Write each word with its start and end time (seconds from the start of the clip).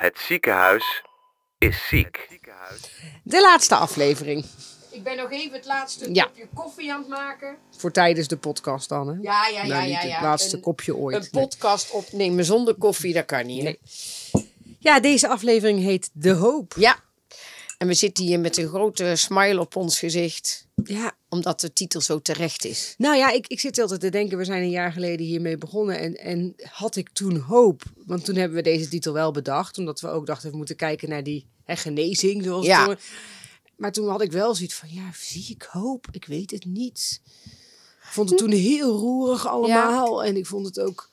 Het 0.00 0.18
ziekenhuis 0.18 1.02
is 1.58 1.86
ziek. 1.88 2.28
De 3.22 3.40
laatste 3.40 3.74
aflevering. 3.74 4.44
Ik 4.90 5.02
ben 5.02 5.16
nog 5.16 5.30
even 5.32 5.52
het 5.52 5.66
laatste 5.66 6.14
Ja. 6.14 6.24
kopje 6.24 6.48
koffie 6.54 6.92
aan 6.92 6.98
het 7.00 7.08
maken. 7.08 7.56
Voor 7.76 7.90
tijdens 7.92 8.28
de 8.28 8.36
podcast 8.36 8.88
dan, 8.88 9.08
hè? 9.08 9.14
Ja, 9.20 9.46
ja, 9.46 9.62
ja, 9.62 9.66
Nou, 9.66 9.68
ja. 9.68 9.80
niet 9.80 10.08
ja. 10.10 10.14
het 10.14 10.22
laatste 10.22 10.56
Een- 10.56 10.62
kopje 10.62 10.96
ooit. 10.96 11.16
Een 11.16 11.28
Nee. 11.32 11.42
podcast 11.42 11.90
opnemen 11.90 12.44
zonder 12.44 12.74
koffie, 12.74 13.14
dat 13.14 13.24
kan 13.26 13.46
niet. 13.46 13.62
hè? 13.62 13.64
Nee. 13.64 13.78
Ja, 14.78 15.00
deze 15.00 15.28
aflevering 15.28 15.80
heet 15.82 16.10
De 16.12 16.30
Hoop. 16.32 16.74
Ja. 16.76 16.96
En 17.78 17.86
we 17.86 17.94
zitten 17.94 18.24
hier 18.24 18.40
met 18.40 18.56
een 18.56 18.68
grote 18.68 19.16
smile 19.16 19.60
op 19.60 19.76
ons 19.76 19.98
gezicht. 19.98 20.66
Ja, 20.84 21.12
Omdat 21.30 21.60
de 21.60 21.72
titel 21.72 22.00
zo 22.00 22.20
terecht 22.20 22.64
is. 22.64 22.94
nou 22.98 23.16
ja, 23.16 23.30
ik, 23.30 23.46
ik 23.46 23.60
zit 23.60 23.78
altijd 23.78 24.00
te 24.00 24.08
denken, 24.08 24.38
we 24.38 24.44
zijn 24.44 24.62
een 24.62 24.70
jaar 24.70 24.92
geleden 24.92 25.26
hiermee 25.26 25.58
begonnen. 25.58 25.98
En, 25.98 26.14
en 26.16 26.54
had 26.70 26.96
ik 26.96 27.08
toen 27.12 27.36
hoop? 27.36 27.82
Want 28.06 28.24
toen 28.24 28.34
hebben 28.36 28.56
we 28.56 28.62
deze 28.62 28.88
titel 28.88 29.12
wel 29.12 29.30
bedacht. 29.30 29.78
Omdat 29.78 30.00
we 30.00 30.08
ook 30.08 30.26
dachten, 30.26 30.50
we 30.50 30.56
moeten 30.56 30.76
kijken 30.76 31.08
naar 31.08 31.22
die 31.22 31.46
hè, 31.64 31.76
genezing. 31.76 32.44
Zoals 32.44 32.66
Ja. 32.66 32.84
toen- 32.86 32.96
maar 33.76 33.92
toen 33.92 34.08
had 34.08 34.22
ik 34.22 34.32
wel 34.32 34.54
zoiets 34.54 34.74
van, 34.74 34.88
ja, 34.92 35.10
zie 35.18 35.46
ik 35.48 35.62
hoop? 35.70 36.06
Ik 36.10 36.24
weet 36.24 36.50
het 36.50 36.64
niet. 36.64 37.20
Ik 38.02 38.16
vond 38.16 38.28
het 38.30 38.38
toen 38.38 38.50
heel 38.50 38.96
roerig 38.98 39.46
allemaal. 39.46 40.24
En 40.24 40.36
ik 40.36 40.46
vond 40.46 40.66
het 40.66 40.80
ook... 40.80 41.08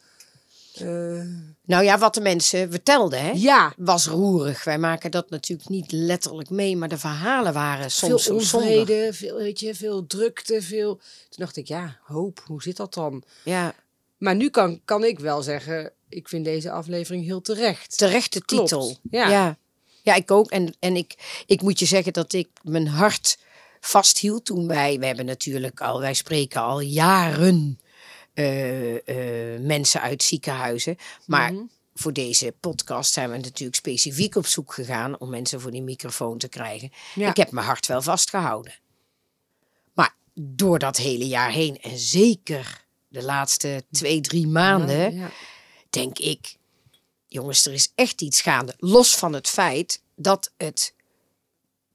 eh, 0.82 1.22
Nou 1.66 1.84
ja, 1.84 1.98
wat 1.98 2.14
de 2.14 2.22
mensen 2.22 2.72
vertelden, 2.72 3.22
hè? 3.22 3.32
ja, 3.36 3.74
Was 3.78 4.08
roerig. 4.08 4.64
Wij 4.64 4.78
maken 4.78 5.12
dat 5.12 5.30
natuurlijk 5.30 5.70
niet 5.70 5.92
letterlijk 5.92 6.50
mee, 6.50 6.78
maar 6.78 6.90
de 6.90 6.98
verhalen 6.98 7.54
waren 7.54 7.92
soms 7.92 8.24
veel 8.24 8.36
onvrede, 8.36 9.10
veel, 9.14 9.36
weet 9.36 9.60
je, 9.60 9.76
veel 9.76 10.08
drukte, 10.08 10.62
veel... 10.62 10.96
Toen 10.96 11.46
dacht 11.46 11.58
ik, 11.58 11.68
ja, 11.68 12.00
hoop, 12.04 12.44
hoe 12.46 12.62
zit 12.62 12.78
dat 12.78 12.94
dan? 12.94 13.24
Ja, 13.44 13.74
Maar 14.18 14.36
nu 14.36 14.50
kan, 14.50 14.82
kan 14.86 15.04
ik 15.04 15.20
wel 15.20 15.42
zeggen, 15.42 15.92
ik 16.10 16.28
vind 16.30 16.46
deze 16.46 16.72
aflevering 16.72 17.26
heel 17.26 17.42
terecht. 17.42 17.98
terechte 17.98 18.46
Klopt, 18.46 18.68
titel. 18.68 18.98
ja. 19.12 19.30
ja. 19.30 19.58
Ja, 20.02 20.16
ik 20.16 20.32
ook. 20.32 20.52
En, 20.52 20.76
en 20.80 20.96
ik, 20.96 21.44
ik 21.46 21.62
moet 21.62 21.80
je 21.80 21.86
zeggen 21.86 22.14
dat 22.14 22.34
ik 22.34 22.48
mijn 22.62 22.88
hart 22.88 23.38
vasthield 23.80 24.46
toen 24.46 24.68
wij... 24.68 25.00
We 25.00 25.06
hebben 25.06 25.26
natuurlijk 25.26 25.82
al, 25.82 26.00
wij 26.00 26.14
spreken 26.14 26.62
al 26.62 26.80
jaren 26.80 27.80
eh, 28.38 29.54
eh, 29.56 29.62
mensen 29.62 30.02
uit 30.02 30.24
ziekenhuizen. 30.24 30.98
Maar 31.26 31.54
Mhm. 31.54 31.64
voor 31.94 32.14
deze 32.14 32.54
podcast 32.60 33.14
zijn 33.14 33.32
we 33.32 33.38
natuurlijk 33.38 33.76
specifiek 33.78 34.36
op 34.36 34.46
zoek 34.46 34.74
gegaan... 34.74 35.20
om 35.20 35.30
mensen 35.30 35.62
voor 35.62 35.72
die 35.72 35.82
microfoon 35.82 36.38
te 36.38 36.48
krijgen. 36.48 36.92
Ja. 37.16 37.30
Ik 37.30 37.38
heb 37.38 37.52
mijn 37.52 37.66
hart 37.66 37.86
wel 37.86 38.02
vastgehouden. 38.02 38.74
Maar 39.94 40.16
door 40.34 40.80
dat 40.80 40.98
hele 40.98 41.28
jaar 41.28 41.52
heen, 41.52 41.82
en 41.82 41.98
zeker 41.98 42.86
de 43.08 43.24
laatste 43.24 43.84
twee, 43.92 44.22
drie 44.22 44.48
maanden 44.48 45.16
Ja. 45.16 45.30
denk 45.90 46.20
ik, 46.20 46.56
jongens, 47.28 47.66
er 47.66 47.74
is 47.74 47.92
echt 47.96 48.22
iets 48.22 48.42
gaande. 48.42 48.74
Los 48.78 49.16
van 49.16 49.34
het 49.34 49.48
feit 49.48 50.02
dat 50.16 50.52
het 50.58 50.94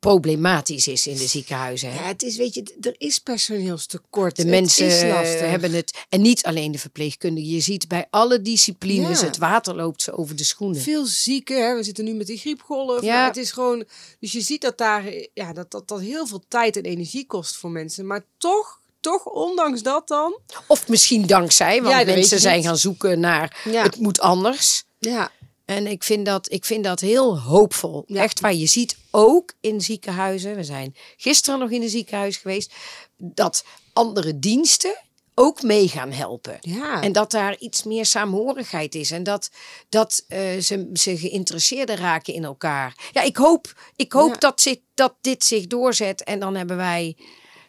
problematisch 0.03 0.89
is 0.89 1.07
in 1.07 1.17
de 1.17 1.27
ziekenhuizen. 1.27 1.93
hè. 1.93 1.95
Ja, 2.01 2.07
het 2.07 2.23
is, 2.23 2.37
weet 2.37 2.55
je, 2.55 2.75
er 2.81 2.95
is 2.99 3.19
personeelstekort. 3.19 4.37
De 4.37 4.43
Het 4.43 4.51
mensen 4.51 5.49
hebben 5.51 5.73
het, 5.73 5.99
en 6.09 6.21
niet 6.23 6.43
alleen 6.45 6.73
de 6.73 6.79
verpleegkundigen. 6.79 7.51
Je 7.51 7.61
ziet 7.61 7.89
bij 7.89 8.07
alle 8.11 8.43
disciplines, 8.43 9.21
Ja. 9.21 9.27
het 9.27 9.37
water 9.39 9.75
loopt 9.75 10.03
ze 10.03 10.13
over 10.17 10.37
de 10.37 10.45
schoenen. 10.45 10.81
veel 10.81 11.07
zieken. 11.07 11.67
Hè? 11.67 11.75
We 11.77 11.83
zitten 11.83 12.05
nu 12.05 12.13
met 12.15 12.27
die 12.27 12.39
griepgolf. 12.39 13.03
Ja. 13.03 13.15
Maar 13.15 13.27
Het 13.27 13.37
is 13.37 13.51
gewoon, 13.53 13.85
dus 14.21 14.33
je 14.33 14.41
ziet 14.41 14.61
dat 14.61 14.79
daar, 14.79 15.05
ja, 15.35 15.53
dat, 15.53 15.71
dat 15.71 15.89
dat 15.89 16.01
heel 16.01 16.27
veel 16.27 16.43
tijd 16.49 16.77
en 16.77 16.83
energie 16.83 17.27
kost 17.27 17.57
voor 17.57 17.71
mensen. 17.71 18.07
Maar 18.07 18.25
toch, 18.39 18.81
toch, 19.01 19.25
ondanks 19.27 19.83
dat 19.83 20.09
dan. 20.09 20.39
Of 20.67 20.89
misschien 20.89 21.27
dankzij, 21.27 21.83
want 21.83 22.07
Ja, 22.07 22.15
mensen 22.15 22.41
zijn 22.41 22.63
gaan 22.63 22.79
zoeken 22.79 23.21
naar 23.21 23.61
Ja. 23.71 23.83
het 23.83 23.99
moet 23.99 24.21
anders. 24.21 24.85
Ja, 24.99 25.31
En 25.77 25.87
ik 25.87 26.03
vind 26.03 26.27
dat, 26.27 26.53
ik 26.53 26.65
vind 26.65 26.85
dat 26.85 27.01
heel 27.01 27.39
hoopvol. 27.41 28.05
Ja. 28.07 28.23
Echt 28.23 28.41
waar. 28.41 28.55
Je 28.55 28.67
ziet 28.67 28.97
ook 29.11 29.53
in 29.61 29.81
ziekenhuizen, 29.81 30.57
we 30.57 30.65
zijn 30.65 30.95
gisteren 31.17 31.59
nog 31.61 31.71
in 31.71 31.83
een 31.83 31.89
ziekenhuis 31.89 32.37
geweest, 32.37 32.73
dat 33.17 33.65
andere 33.93 34.39
diensten 34.39 34.97
ook 35.35 35.63
mee 35.63 35.89
gaan 35.89 36.13
helpen. 36.13 36.59
ja. 36.61 37.03
En 37.03 37.13
dat 37.13 37.31
daar 37.31 37.57
iets 37.59 37.83
meer 37.83 38.07
saamhorigheid 38.07 38.95
is. 38.95 39.11
En 39.11 39.23
dat, 39.23 39.51
dat 39.89 40.25
eh, 40.29 40.59
ze, 40.59 40.91
ze 40.93 41.17
geïnteresseerder 41.19 41.97
raken 41.99 42.35
in 42.35 42.45
elkaar. 42.45 43.11
Ja, 43.13 43.23
ik 43.23 43.37
hoop, 43.37 43.75
ik 43.97 44.13
hoop 44.13 44.33
Ja. 44.33 44.39
dat, 44.39 44.77
dat 44.95 45.15
dit 45.21 45.45
zich 45.45 45.67
doorzet. 45.67 46.25
En 46.25 46.41
dan 46.41 46.55
hebben 46.55 46.77
wij. 46.77 47.17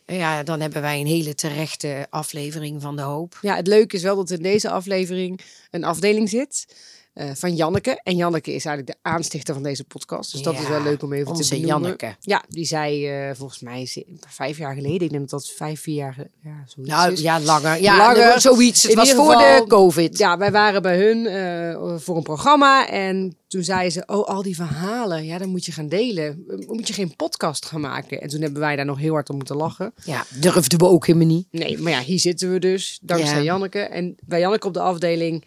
Ja, 0.05 0.43
dan 0.43 0.59
hebben 0.59 0.81
wij 0.81 0.99
een 0.99 1.07
hele 1.07 1.35
terechte 1.35 2.07
aflevering 2.09 2.81
van 2.81 2.95
de 2.95 3.01
hoop. 3.01 3.37
Ja, 3.41 3.55
het 3.55 3.67
leuke 3.67 3.95
is 3.95 4.01
wel 4.01 4.15
dat 4.15 4.29
in 4.29 4.41
deze 4.41 4.69
aflevering 4.69 5.39
een 5.71 5.83
afdeling 5.83 6.29
zit 6.29 6.65
eh, 7.13 7.29
van 7.33 7.55
Janneke. 7.55 7.99
En 8.03 8.15
Janneke 8.15 8.53
is 8.53 8.65
eigenlijk 8.65 8.97
de 8.97 9.09
aanstichter 9.09 9.53
van 9.53 9.63
deze 9.63 9.83
podcast. 9.83 10.31
Dus 10.31 10.41
dat 10.41 10.53
Ja, 10.53 10.61
is 10.61 10.67
wel 10.67 10.81
leuk 10.83 11.03
om 11.03 11.13
even 11.13 11.25
te 11.25 11.31
onze 11.31 11.49
benoemen. 11.59 11.81
Janneke. 11.81 12.15
Ja, 12.19 12.43
die 12.49 12.65
zei 12.65 13.07
eh, 13.07 13.35
volgens 13.35 13.59
mij 13.59 14.05
vijf 14.27 14.57
jaar 14.57 14.73
geleden. 14.75 15.01
Ik 15.01 15.09
denk 15.09 15.21
dat 15.21 15.29
dat 15.29 15.49
vijf, 15.49 15.81
vier 15.81 15.95
jaar 15.95 16.15
ja, 16.43 16.63
zoiets 16.65 16.91
Nou 16.93 17.11
is. 17.11 17.21
ja, 17.21 17.39
langer. 17.39 17.81
Ja, 17.81 17.97
Langer. 17.97 18.41
zoiets. 18.41 18.81
Het 18.81 18.91
In 18.91 18.97
was 18.97 19.11
voor 19.11 19.31
geval- 19.33 19.61
de 19.63 19.67
COVID. 19.67 20.17
Ja, 20.17 20.37
wij 20.37 20.51
waren 20.51 20.81
bij 20.81 20.97
hun 20.97 21.25
eh, 21.27 21.97
voor 21.97 22.17
een 22.17 22.23
programma. 22.23 22.87
En 22.89 23.37
toen 23.47 23.63
zei 23.63 23.89
ze, 23.89 24.03
oh, 24.05 24.27
al 24.27 24.41
die 24.41 24.55
verhalen, 24.55 25.25
ja, 25.25 25.37
dan 25.37 25.49
moet 25.49 25.65
je 25.65 25.71
gaan 25.71 25.87
delen. 25.87 26.45
Moet 26.67 26.87
je 26.87 26.93
geen 26.93 27.15
podcast 27.15 27.65
gaan 27.65 27.81
maken? 27.81 28.21
En 28.21 28.27
toen 28.29 28.41
hebben 28.41 28.59
wij 28.59 28.75
daar 28.75 28.85
nog 28.85 28.97
heel 28.99 29.13
hard 29.13 29.29
om 29.29 29.35
moeten 29.35 29.55
lachen. 29.55 29.93
Ja, 30.03 30.25
durfden 30.39 30.79
we 30.79 30.85
ook 30.85 31.07
helemaal 31.07 31.27
niet. 31.27 31.47
Nee, 31.51 31.77
maar 31.77 31.91
ja, 31.91 32.01
hier 32.01 32.19
zitten 32.19 32.51
we 32.51 32.59
dus, 32.59 32.99
dankzij 33.01 33.37
Ja. 33.37 33.43
Janneke. 33.43 33.79
En 33.79 34.15
bij 34.25 34.39
Janneke 34.39 34.67
op 34.67 34.73
de 34.73 34.79
afdeling 34.79 35.43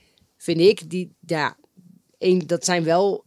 vind 0.46 0.60
ik, 0.60 0.90
die, 0.90 1.16
ja, 1.20 1.56
een, 2.18 2.46
dat 2.46 2.64
zijn 2.64 2.84
wel 2.84 3.24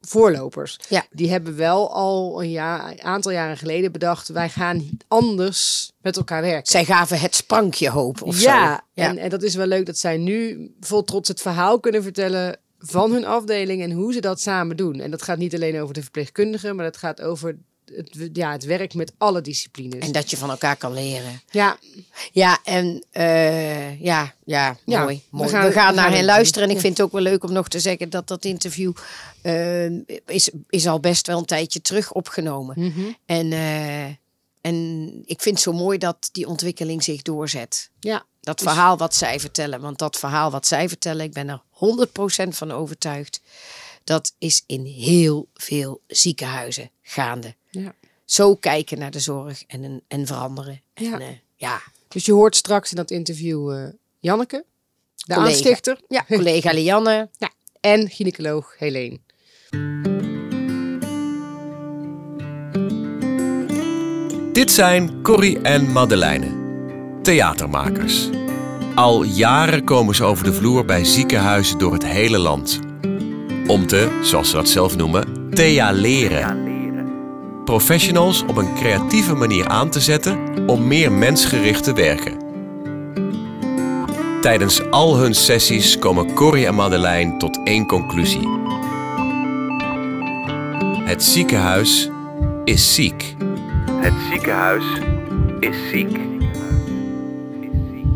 voorlopers. 0.00 0.78
Ja. 0.88 1.06
Die 1.10 1.30
hebben 1.30 1.56
wel 1.56 1.92
al 1.92 2.42
een, 2.42 2.50
jaar, 2.50 3.00
aantal 3.00 3.32
jaren 3.32 3.56
geleden 3.56 3.92
bedacht, 3.92 4.28
wij 4.28 4.48
gaan 4.48 4.88
anders 5.08 5.92
met 6.00 6.16
elkaar 6.16 6.42
werken. 6.42 6.70
Zij 6.70 6.84
gaven 6.84 7.20
het 7.20 7.34
sprankje 7.34 7.90
hoop 7.90 8.22
of 8.22 8.40
ja, 8.40 8.40
zo. 8.40 8.80
Ja, 8.92 9.08
En, 9.08 9.18
en 9.18 9.30
dat 9.30 9.42
is 9.42 9.54
wel 9.54 9.66
leuk 9.66 9.86
dat 9.86 9.98
zij 9.98 10.16
nu 10.16 10.70
vol 10.80 11.02
trots 11.02 11.28
het 11.28 11.40
verhaal 11.40 11.80
kunnen 11.80 12.02
vertellen 12.02 12.58
van 12.78 13.12
hun 13.12 13.24
afdeling 13.24 13.82
en 13.82 13.90
hoe 13.90 14.12
ze 14.12 14.20
dat 14.20 14.40
samen 14.40 14.76
doen. 14.76 15.00
En 15.00 15.10
dat 15.10 15.22
gaat 15.22 15.38
niet 15.38 15.54
alleen 15.54 15.80
over 15.80 15.94
de 15.94 16.02
verpleegkundigen, 16.02 16.76
maar 16.76 16.84
dat 16.84 16.96
gaat 16.96 17.22
over 17.22 17.58
het, 17.94 18.30
ja, 18.32 18.52
het 18.52 18.64
werk 18.64 18.94
met 18.94 19.12
alle 19.18 19.40
disciplines. 19.40 19.98
en 20.06 20.12
dat 20.12 20.30
je 20.30 20.36
van 20.36 20.50
elkaar 20.50 20.76
kan 20.76 20.92
leren. 20.92 21.40
ja, 21.50 21.78
Ja, 22.32 22.58
en 22.64 23.04
eh, 23.10 24.00
ja, 24.00 24.34
ja, 24.44 24.76
Ja, 24.84 25.02
mooi. 25.02 25.16
we 25.30 25.36
mooi. 25.36 25.48
We 25.50 25.54
gaan- 25.54 25.60
gaan, 25.62 25.70
we 25.70 25.76
gaan 25.78 25.94
naar 25.94 26.10
hen 26.10 26.24
luisteren. 26.24 26.68
En 26.68 26.74
ik 26.74 26.80
vind 26.80 26.96
het 26.96 27.06
ook 27.06 27.12
wel 27.12 27.22
leuk 27.22 27.44
om 27.44 27.52
nog 27.52 27.68
te 27.68 27.80
zeggen 27.80 28.10
dat 28.10 28.28
dat 28.28 28.44
interview 28.44 28.92
eh, 29.42 29.86
is, 30.26 30.50
is 30.68 30.86
al 30.86 31.00
best 31.00 31.26
wel 31.26 31.38
een 31.38 31.44
tijdje 31.44 31.80
terug 31.80 32.12
opgenomen. 32.12 32.74
Mhm. 32.78 33.00
En, 33.26 33.52
eh, 33.52 34.04
en 34.60 35.06
ik 35.24 35.40
vind 35.40 35.54
het 35.54 35.64
zo 35.64 35.72
mooi 35.72 35.98
dat 35.98 36.28
die 36.32 36.46
ontwikkeling 36.48 37.04
zich 37.04 37.22
doorzet. 37.22 37.90
ja. 38.00 38.24
Dat 38.40 38.58
Dus- 38.58 38.66
verhaal 38.68 38.96
wat 38.96 39.14
zij 39.14 39.40
vertellen. 39.40 39.80
Want 39.80 39.98
dat 39.98 40.16
verhaal 40.16 40.50
wat 40.50 40.66
zij 40.66 40.88
vertellen, 40.88 41.24
ik 41.24 41.32
ben 41.32 41.48
er 41.48 41.62
100% 41.70 42.56
van 42.56 42.72
overtuigd. 42.72 43.40
Dat 44.06 44.34
is 44.38 44.62
in 44.66 44.84
heel 44.84 45.48
veel 45.54 46.00
ziekenhuizen 46.06 46.90
gaande. 47.02 47.54
ja. 47.70 47.94
Zo 48.24 48.54
kijken 48.54 48.98
naar 48.98 49.10
de 49.10 49.20
zorg 49.20 49.62
en, 49.66 50.02
en 50.08 50.26
veranderen. 50.26 50.80
Ja. 50.94 51.12
En, 51.12 51.20
eh, 51.20 51.26
ja, 51.56 51.82
Dus 52.08 52.24
je 52.24 52.32
hoort 52.32 52.56
straks 52.56 52.90
in 52.90 52.96
dat 52.96 53.10
interview 53.10 53.72
eh, 53.72 53.88
Janneke, 54.18 54.64
de 55.14 55.34
Collega. 55.34 55.50
aanstichter. 55.50 56.00
Ja, 56.08 56.24
collega 56.36 56.72
Lianne. 56.72 57.28
Ja, 57.38 57.50
en 57.80 58.10
gynaecoloog 58.10 58.74
Helene. 58.78 59.18
Dit 64.52 64.70
zijn 64.72 65.22
Corrie 65.22 65.60
en 65.60 65.92
Madeleine, 65.92 66.46
theatermakers. 67.22 68.28
Al 68.94 69.22
jaren 69.22 69.84
komen 69.84 70.14
ze 70.14 70.24
over 70.24 70.44
de 70.44 70.52
vloer 70.52 70.84
bij 70.84 71.04
ziekenhuizen 71.04 71.78
door 71.78 71.92
het 71.92 72.04
hele 72.04 72.38
land. 72.38 72.80
Om 73.66 73.86
te, 73.86 74.18
zoals 74.22 74.50
ze 74.50 74.56
dat 74.56 74.68
zelf 74.68 74.96
noemen, 74.96 75.50
thealeren. 75.50 76.64
Professionals 77.64 78.44
op 78.46 78.56
een 78.56 78.74
creatieve 78.74 79.34
manier 79.34 79.68
aan 79.68 79.90
te 79.90 80.00
zetten 80.00 80.38
om 80.66 80.86
meer 80.86 81.12
mensgericht 81.12 81.84
te 81.84 81.92
werken. 81.92 82.36
Tijdens 84.40 84.90
al 84.90 85.16
hun 85.16 85.34
sessies 85.34 85.98
komen 85.98 86.32
Corrie 86.34 86.66
en 86.66 86.74
Madeleine 86.74 87.36
tot 87.36 87.60
één 87.64 87.86
conclusie. 87.86 88.48
Het 91.04 91.24
ziekenhuis 91.24 92.10
is 92.64 92.94
ziek. 92.94 93.34
Het 94.00 94.14
ziekenhuis 94.30 94.84
is 95.60 95.76
ziek. 95.90 96.35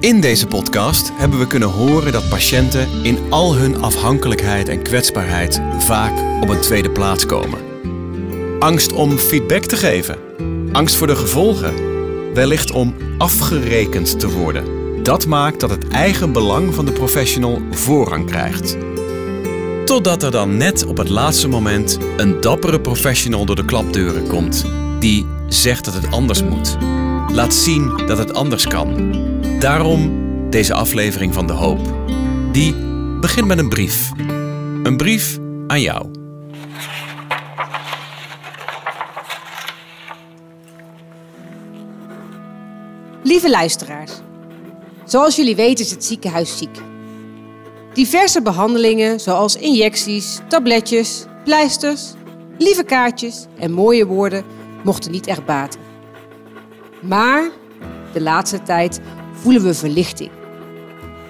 In 0.01 0.21
deze 0.21 0.47
podcast 0.47 1.13
hebben 1.15 1.39
we 1.39 1.47
kunnen 1.47 1.69
horen 1.69 2.13
dat 2.13 2.29
patiënten 2.29 2.89
in 3.03 3.19
al 3.31 3.55
hun 3.55 3.83
afhankelijkheid 3.83 4.69
en 4.69 4.83
kwetsbaarheid 4.83 5.63
vaak 5.79 6.43
op 6.43 6.49
een 6.49 6.61
tweede 6.61 6.91
plaats 6.91 7.27
komen. 7.27 7.59
Angst 8.59 8.93
om 8.93 9.19
feedback 9.19 9.63
te 9.63 9.77
geven, 9.77 10.19
angst 10.73 10.97
voor 10.97 11.07
de 11.07 11.17
gevolgen, 11.17 11.75
wellicht 12.35 12.71
om 12.71 12.95
afgerekend 13.19 14.21
te 14.21 14.31
worden. 14.31 14.65
Dat 15.03 15.27
maakt 15.27 15.61
dat 15.61 15.71
het 15.71 15.89
eigen 15.89 16.33
belang 16.33 16.75
van 16.75 16.85
de 16.85 16.93
professional 16.93 17.63
voorrang 17.71 18.27
krijgt. 18.27 18.77
Totdat 19.85 20.23
er 20.23 20.31
dan 20.31 20.57
net 20.57 20.85
op 20.85 20.97
het 20.97 21.09
laatste 21.09 21.49
moment 21.49 21.99
een 22.17 22.41
dappere 22.41 22.81
professional 22.81 23.45
door 23.45 23.57
de 23.57 23.65
klapdeuren 23.65 24.27
komt. 24.27 24.65
Die 25.01 25.27
zegt 25.49 25.85
dat 25.85 25.95
het 25.95 26.11
anders 26.11 26.43
moet. 26.43 26.77
Laat 27.33 27.55
zien 27.55 28.07
dat 28.07 28.19
het 28.19 28.35
anders 28.35 28.67
kan. 28.67 29.30
Daarom 29.61 30.11
deze 30.51 30.75
aflevering 30.75 31.35
van 31.35 31.47
De 31.47 31.53
Hoop. 31.53 31.79
Die 32.53 32.75
begint 33.21 33.47
met 33.47 33.59
een 33.59 33.69
brief. 33.69 34.11
Een 34.83 34.97
brief 34.97 35.39
aan 35.67 35.81
jou. 35.81 36.11
Lieve 43.23 43.51
luisteraars, 43.51 44.13
zoals 45.05 45.37
jullie 45.37 45.57
weten 45.57 45.85
is 45.85 45.91
het 45.91 46.05
ziekenhuis 46.05 46.59
ziek. 46.59 46.79
Diverse 47.93 48.43
behandelingen 48.43 49.21
zoals 49.21 49.57
injecties, 49.57 50.41
tabletjes, 50.49 51.25
pleisters, 51.45 52.13
lieve 52.59 52.85
kaartjes 52.85 53.47
en 53.59 53.73
mooie 53.73 54.07
woorden 54.07 54.45
mochten 54.85 55.11
niet 55.11 55.27
echt 55.27 55.45
baten. 55.45 55.81
Maar 57.01 57.51
de 58.13 58.21
laatste 58.21 58.63
tijd 58.63 59.01
voelen 59.41 59.63
we 59.63 59.75
verlichting. 59.75 60.31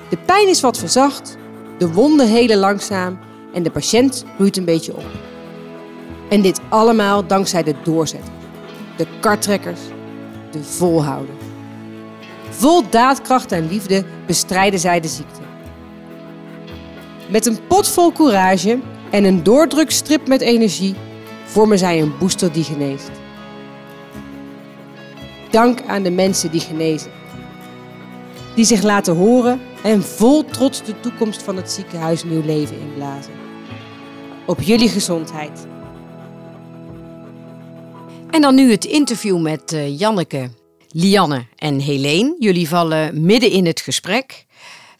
De 0.09 0.17
pijn 0.27 0.49
is 0.49 0.61
wat 0.61 0.79
verzacht, 0.79 1.37
de 1.79 1.93
wonden 1.93 2.29
helen 2.29 2.59
langzaam 2.59 3.19
en 3.53 3.63
de 3.63 3.71
patiënt 3.71 4.25
bloeit 4.37 4.57
een 4.57 4.65
beetje 4.65 4.97
op. 4.97 5.07
En 6.29 6.43
dit 6.43 6.61
allemaal 6.69 7.27
dankzij 7.27 7.63
de 7.63 7.75
doorzetters, 7.83 8.37
de 8.97 9.07
kartrekkers, 9.21 9.81
de 10.51 10.63
volhouders. 10.63 11.45
Vol 12.51 12.83
daadkracht 12.91 13.53
en 13.53 13.69
liefde 13.69 14.05
bestrijden 14.27 14.81
zij 14.81 15.01
de 15.01 15.09
ziekte. 15.09 15.41
Met 17.29 17.47
een 17.47 17.59
pot 17.67 17.89
vol 17.89 18.13
courage 18.13 18.79
en 19.11 19.25
een 19.25 19.43
doordrukstrip 19.43 20.29
met 20.29 20.41
energie 20.41 20.95
vormen 21.45 21.79
zij 21.79 22.01
een 22.01 22.13
booster 22.19 22.53
die 22.53 22.65
geneest. 22.65 23.11
Dank 25.51 25.83
aan 25.87 26.03
de 26.03 26.11
mensen 26.11 26.51
die 26.51 26.61
genezen. 26.61 27.20
Die 28.55 28.65
zich 28.65 28.83
laten 28.83 29.17
horen 29.17 29.61
en 29.83 30.03
vol 30.03 30.45
trots 30.45 30.85
de 30.85 31.01
toekomst 31.01 31.43
van 31.43 31.57
het 31.57 31.71
ziekenhuis 31.71 32.25
nieuw 32.25 32.45
leven 32.45 32.81
inblazen. 32.81 33.33
Op 34.47 34.61
jullie 34.61 34.89
gezondheid. 34.89 35.67
En 38.31 38.41
dan 38.41 38.55
nu 38.55 38.71
het 38.71 38.85
interview 38.85 39.41
met 39.41 39.73
uh, 39.73 39.99
Janneke, 39.99 40.51
Lianne 40.89 41.47
en 41.57 41.79
Helene. 41.79 42.37
Jullie 42.39 42.69
vallen 42.69 43.25
midden 43.25 43.51
in 43.51 43.67
het 43.67 43.81
gesprek. 43.81 44.47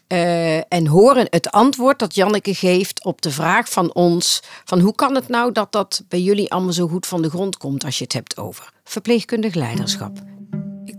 Uh, 0.07 0.73
en 0.73 0.87
horen 0.87 1.27
het 1.29 1.51
antwoord 1.51 1.99
dat 1.99 2.15
Janneke 2.15 2.53
geeft 2.53 3.03
op 3.03 3.21
de 3.21 3.31
vraag 3.31 3.69
van 3.69 3.93
ons: 3.93 4.41
van 4.65 4.79
hoe 4.79 4.95
kan 4.95 5.15
het 5.15 5.27
nou 5.27 5.51
dat 5.51 5.71
dat 5.71 6.03
bij 6.07 6.21
jullie 6.21 6.51
allemaal 6.51 6.73
zo 6.73 6.87
goed 6.87 7.07
van 7.07 7.21
de 7.21 7.29
grond 7.29 7.57
komt 7.57 7.85
als 7.85 7.97
je 7.97 8.03
het 8.03 8.13
hebt 8.13 8.37
over 8.37 8.73
verpleegkundig 8.83 9.53
leiderschap? 9.53 10.30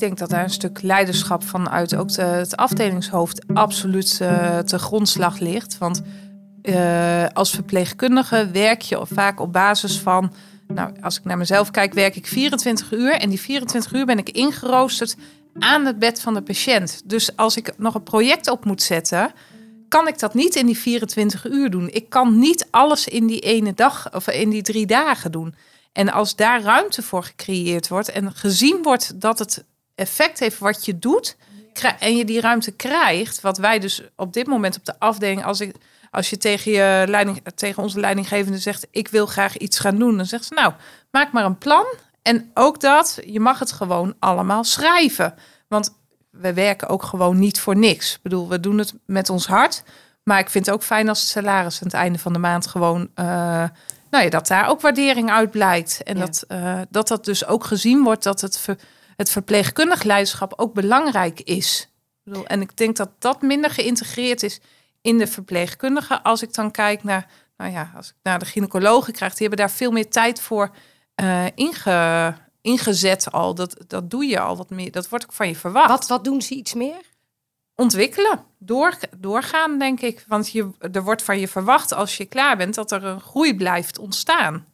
Denk 0.02 0.19
dat 0.19 0.31
daar 0.31 0.44
een 0.44 0.50
stuk 0.50 0.82
leiderschap 0.82 1.44
vanuit 1.44 1.96
ook 1.96 2.16
het 2.16 2.56
afdelingshoofd 2.56 3.46
absoluut 3.54 4.19
uh, 4.22 4.58
te 4.58 4.78
grondslag 4.78 5.38
ligt. 5.38 5.78
Want 5.78 6.02
uh, 6.62 7.26
als 7.32 7.50
verpleegkundige 7.50 8.50
werk 8.52 8.81
je 8.81 9.06
vaak 9.06 9.40
op 9.40 9.52
basis 9.52 9.99
van. 9.99 10.32
Nou, 10.66 10.93
als 11.00 11.19
ik 11.19 11.25
naar 11.25 11.38
mezelf 11.38 11.70
kijk, 11.70 11.93
werk 11.93 12.16
ik 12.16 12.26
24 12.26 12.93
uur. 12.93 13.12
En 13.12 13.28
die 13.28 13.40
24 13.40 13.93
uur 13.93 14.06
ben 14.06 14.19
ik 14.19 14.31
ingeroosterd 14.31 15.16
aan 15.58 15.87
het 15.87 15.99
bed 15.99 16.20
van 16.20 16.34
de 16.34 16.43
patiënt. 16.43 17.02
Dus 17.05 17.37
als 17.37 17.56
ik 17.56 17.78
nog 17.78 17.94
een 17.94 18.02
project 18.02 18.50
op 18.50 18.64
moet 18.64 18.82
zetten, 18.82 19.32
kan 19.88 20.08
ik 20.08 20.19
dat 20.19 20.34
niet 20.34 20.55
in 20.55 20.66
die 20.66 20.78
24 20.78 21.46
uur 21.46 21.70
doen. 21.70 21.88
Ik 21.93 22.08
kan 22.08 22.38
niet 22.38 22.69
alles 22.70 23.08
in 23.08 23.26
die 23.26 23.40
ene 23.40 23.75
dag 23.75 24.14
of 24.14 24.28
in 24.28 24.50
die 24.50 24.62
drie 24.62 24.87
dagen 24.87 25.32
doen. 25.32 25.55
En 25.93 26.12
als 26.12 26.37
daar 26.37 26.62
ruimte 26.62 27.02
voor 27.02 27.22
gecreëerd 27.22 27.88
wordt 27.88 28.10
en 28.10 28.32
gezien 28.32 28.78
wordt 28.82 29.20
dat 29.20 29.38
het 29.38 29.64
effect 29.94 30.38
heeft 30.38 30.58
wat 30.58 30.84
je 30.84 30.98
doet, 30.98 31.36
en 31.98 32.16
je 32.16 32.24
die 32.24 32.40
ruimte 32.40 32.70
krijgt, 32.70 33.40
wat 33.40 33.58
wij 33.58 33.78
dus 33.78 34.02
op 34.16 34.32
dit 34.32 34.46
moment 34.46 34.76
op 34.76 34.84
de 34.84 34.98
afdeling, 34.98 35.44
als, 35.44 35.60
ik, 35.60 35.74
als 36.10 36.30
je 36.30 36.36
tegen, 36.36 36.72
je 36.72 37.04
leiding, 37.08 37.42
tegen 37.54 37.82
onze 37.82 38.00
leidinggevende 38.00 38.58
zegt, 38.58 38.86
ik 38.90 39.08
wil 39.08 39.26
graag 39.26 39.56
iets 39.56 39.78
gaan 39.78 39.98
doen, 39.98 40.16
dan 40.16 40.26
zegt 40.26 40.44
ze, 40.44 40.54
nou, 40.54 40.72
maak 41.10 41.32
maar 41.32 41.44
een 41.44 41.58
plan 41.58 41.86
en 42.22 42.50
ook 42.54 42.80
dat, 42.80 43.18
je 43.26 43.40
mag 43.40 43.58
het 43.58 43.72
gewoon 43.72 44.14
allemaal 44.18 44.64
schrijven. 44.64 45.34
Want 45.68 45.96
we 46.30 46.52
werken 46.52 46.88
ook 46.88 47.02
gewoon 47.02 47.38
niet 47.38 47.60
voor 47.60 47.76
niks. 47.76 48.14
Ik 48.14 48.22
bedoel, 48.22 48.48
we 48.48 48.60
doen 48.60 48.78
het 48.78 48.94
met 49.06 49.30
ons 49.30 49.46
hart. 49.46 49.82
Maar 50.22 50.38
ik 50.38 50.50
vind 50.50 50.66
het 50.66 50.74
ook 50.74 50.82
fijn 50.82 51.08
als 51.08 51.20
het 51.20 51.28
salaris 51.28 51.80
aan 51.80 51.86
het 51.86 51.96
einde 51.96 52.18
van 52.18 52.32
de 52.32 52.38
maand 52.38 52.66
gewoon. 52.66 53.00
Uh, 53.00 53.24
nou 54.10 54.24
ja, 54.24 54.28
dat 54.28 54.46
daar 54.46 54.68
ook 54.68 54.80
waardering 54.80 55.30
uit 55.30 55.50
blijkt. 55.50 56.02
En 56.02 56.18
dat, 56.18 56.44
uh, 56.48 56.80
dat 56.90 57.08
dat 57.08 57.24
dus 57.24 57.46
ook 57.46 57.64
gezien 57.64 58.02
wordt 58.02 58.22
dat 58.22 58.40
het, 58.40 58.58
ver, 58.58 58.78
het 59.22 59.30
verpleegkundig 59.30 60.02
leiderschap 60.02 60.52
ook 60.56 60.74
belangrijk 60.74 61.40
is. 61.40 61.88
Ik 62.24 62.32
bedoel, 62.32 62.46
en 62.46 62.60
ik 62.60 62.76
denk 62.76 62.96
dat 62.96 63.10
dat 63.19 63.42
minder 63.42 63.70
geïntegreerd 63.70 64.42
is 64.42 64.60
in 65.00 65.19
de 65.19 65.26
verpleegkundigen. 65.26 66.22
Als 66.22 66.42
ik 66.42 66.54
dan 66.54 66.70
kijk 66.70 67.04
naar, 67.04 67.26
nou 67.56 67.72
ja, 67.72 67.92
als 67.96 68.08
ik 68.08 68.14
naar 68.22 68.38
de 68.38 68.44
gynaecologen 68.44 69.12
krijg, 69.12 69.32
die 69.32 69.48
hebben 69.48 69.66
daar 69.66 69.76
veel 69.76 69.90
meer 69.90 70.10
tijd 70.10 70.40
voor 70.40 70.70
uh, 71.22 71.46
inge, 71.54 72.34
ingezet 72.60 73.32
al. 73.32 73.54
Dat, 73.54 73.76
dat 73.86 74.10
doe 74.10 74.24
je 74.24 74.40
al 74.40 74.56
wat 74.56 74.70
meer. 74.70 74.90
Dat 74.90 75.08
wordt 75.08 75.24
ook 75.24 75.32
van 75.32 75.48
je 75.48 75.56
verwacht. 75.56 75.88
Wat, 75.88 76.08
wat 76.08 76.24
doen 76.24 76.42
ze 76.42 76.54
iets 76.54 76.74
meer? 76.74 77.00
Ontwikkelen. 77.74 78.44
Door, 78.58 78.94
doorgaan, 79.16 79.78
denk 79.78 80.00
ik. 80.00 80.24
Want 80.28 80.50
je, 80.50 80.70
er 80.92 81.02
wordt 81.02 81.22
van 81.22 81.38
je 81.38 81.48
verwacht 81.48 81.92
als 81.92 82.16
je 82.16 82.24
klaar 82.24 82.56
bent 82.56 82.74
dat 82.74 82.92
er 82.92 83.04
een 83.04 83.20
groei 83.20 83.56
blijft 83.56 83.98
ontstaan. 83.98 84.66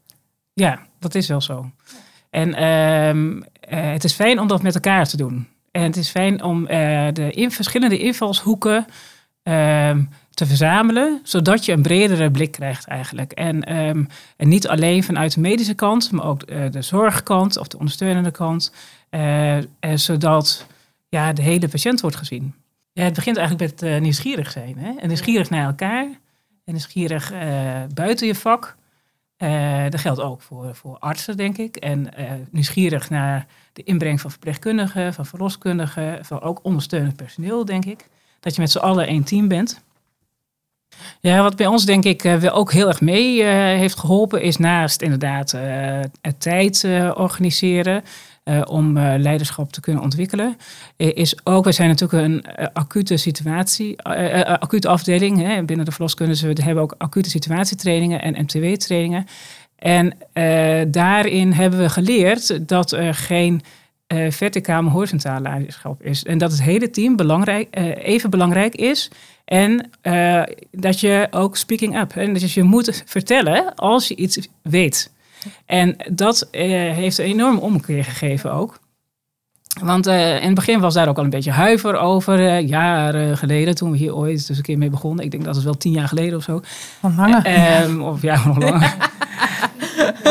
Ja, 0.52 0.86
dat 0.98 1.14
is 1.14 1.28
wel 1.28 1.40
zo. 1.40 1.70
En 2.30 2.48
uh, 2.48 3.42
het 3.68 4.04
is 4.04 4.12
fijn 4.12 4.40
om 4.40 4.48
dat 4.48 4.62
met 4.62 4.74
elkaar 4.74 5.08
te 5.08 5.16
doen. 5.16 5.46
En 5.70 5.82
het 5.82 5.96
is 5.96 6.10
fijn 6.10 6.42
om 6.42 6.60
uh, 6.62 6.68
de 7.12 7.30
in, 7.30 7.50
verschillende 7.50 7.98
invalshoeken 7.98 8.86
ehm, 9.42 10.02
te 10.30 10.46
verzamelen, 10.46 11.20
zodat 11.22 11.64
je 11.64 11.72
een 11.72 11.82
bredere 11.82 12.30
blik 12.30 12.52
krijgt 12.52 12.86
eigenlijk. 12.86 13.32
En, 13.32 13.76
um, 13.76 14.08
en 14.36 14.48
niet 14.48 14.68
alleen 14.68 15.04
vanuit 15.04 15.34
de 15.34 15.40
medische 15.40 15.74
kant, 15.74 16.10
maar 16.10 16.26
ook 16.26 16.42
uh, 16.46 16.70
de 16.70 16.82
zorgkant 16.82 17.58
of 17.58 17.68
de 17.68 17.78
ondersteunende 17.78 18.30
kant, 18.30 18.72
zodat 19.94 20.66
ja, 21.08 21.32
de 21.32 21.42
hele 21.42 21.68
patiënt 21.68 22.00
wordt 22.00 22.16
gezien. 22.16 22.54
Ja, 22.92 23.04
het 23.04 23.14
begint 23.14 23.36
eigenlijk 23.36 23.70
met 23.70 23.90
uh, 23.90 24.00
nieuwsgierig 24.00 24.50
zijn. 24.50 24.78
Hè? 24.78 24.92
En 24.98 25.08
nieuwsgierig 25.08 25.50
naar 25.50 25.66
elkaar 25.66 26.04
en 26.64 26.72
nieuwsgierig 26.72 27.32
buiten 27.94 28.26
je 28.26 28.34
vak. 28.34 28.76
Dat 29.90 30.00
geldt 30.00 30.20
ook 30.20 30.42
voor, 30.42 30.74
voor 30.74 30.98
artsen, 30.98 31.36
denk 31.36 31.58
ik. 31.58 31.76
En 31.76 32.08
nieuwsgierig 32.50 33.10
naar 33.10 33.46
de 33.72 33.82
inbreng 33.82 34.20
van 34.20 34.30
verpleegkundigen, 34.30 35.14
van 35.14 35.26
verloskundigen, 35.26 36.24
van 36.24 36.40
ook 36.40 36.60
ondersteunend 36.62 37.16
personeel, 37.16 37.64
denk 37.64 37.84
ik. 37.84 38.08
Dat 38.40 38.54
je 38.54 38.60
met 38.60 38.70
z'n 38.70 38.78
allen 38.78 39.06
één 39.06 39.24
team 39.24 39.48
bent. 39.48 39.82
Ja, 41.20 41.42
wat 41.42 41.56
bij 41.56 41.66
ons 41.66 41.84
denk 41.84 42.04
ik 42.04 42.24
uh, 42.24 42.36
wel 42.36 42.52
ook 42.52 42.72
heel 42.72 42.88
erg 42.88 43.00
mee 43.00 43.44
heeft 43.44 43.98
geholpen, 43.98 44.42
is 44.42 44.56
naast 44.56 45.02
inderdaad 45.02 45.50
het 46.20 46.40
tijd 46.40 46.84
organiseren. 47.14 48.04
Om 48.64 48.98
leiderschap 48.98 49.72
te 49.72 49.80
kunnen 49.80 50.02
ontwikkelen. 50.02 50.56
is 50.96 51.36
ook, 51.44 51.64
we 51.64 51.72
zijn 51.72 51.88
natuurlijk 51.88 52.24
een 52.24 52.44
acute 52.72 53.16
situatie, 53.16 54.02
acute 54.02 54.88
afdeling 54.88 55.38
hè, 55.42 55.64
binnen 55.64 55.84
de 55.84 55.92
verloskunde. 55.92 56.54
We 56.54 56.62
hebben 56.62 56.82
ook 56.82 56.94
acute 56.98 57.30
situatietrainingen 57.30 58.22
en 58.22 58.42
MTW-trainingen. 58.42 59.26
En 59.78 60.16
daarin 60.90 61.52
hebben 61.52 61.78
we 61.78 61.88
geleerd 61.88 62.68
dat 62.68 62.92
er 62.92 63.14
geen 63.14 63.62
verticaal 64.28 64.84
horizontaal 64.84 65.40
leiderschap 65.40 66.02
is. 66.02 66.24
En 66.24 66.38
dat 66.38 66.50
het 66.50 66.62
hele 66.62 66.90
team 66.90 67.16
belangrijk, 67.16 67.76
even 68.02 68.30
belangrijk 68.30 68.74
is. 68.74 69.10
En 69.44 69.90
dat 70.70 71.00
je 71.00 71.26
ook 71.30 71.56
speaking 71.56 72.00
up. 72.00 72.12
En 72.16 72.32
dus 72.32 72.54
je 72.54 72.62
moet 72.62 73.02
vertellen 73.06 73.74
als 73.74 74.08
je 74.08 74.16
iets 74.16 74.48
weet. 74.62 75.10
En 75.66 75.96
dat 76.10 76.48
heeft 76.50 77.18
een 77.18 77.24
enorm 77.24 77.58
omkeer 77.58 78.04
gegeven 78.04 78.52
ook. 78.52 78.78
Want 79.82 80.06
uh, 80.06 80.36
in 80.36 80.46
het 80.46 80.54
begin 80.54 80.80
was 80.80 80.94
daar 80.94 81.08
ook 81.08 81.18
al 81.18 81.24
een 81.24 81.30
beetje 81.30 81.50
huiver 81.50 81.96
over. 81.96 82.40
Uh, 82.40 82.68
jaren 82.68 83.36
geleden, 83.36 83.74
toen 83.74 83.90
we 83.90 83.96
hier 83.96 84.14
ooit 84.16 84.46
dus 84.46 84.56
een 84.56 84.62
keer 84.62 84.78
mee 84.78 84.90
begonnen. 84.90 85.24
Ik 85.24 85.30
denk 85.30 85.44
dat 85.44 85.54
het 85.54 85.64
wel 85.64 85.76
tien 85.76 85.92
jaar 85.92 86.08
geleden 86.08 86.36
of 86.36 86.42
zo. 86.42 86.60
Van 87.00 87.14
langer. 87.16 87.82
Um, 87.84 88.02
of 88.02 88.22
ja, 88.22 88.46
nog 88.46 88.58
langer. 88.70 88.96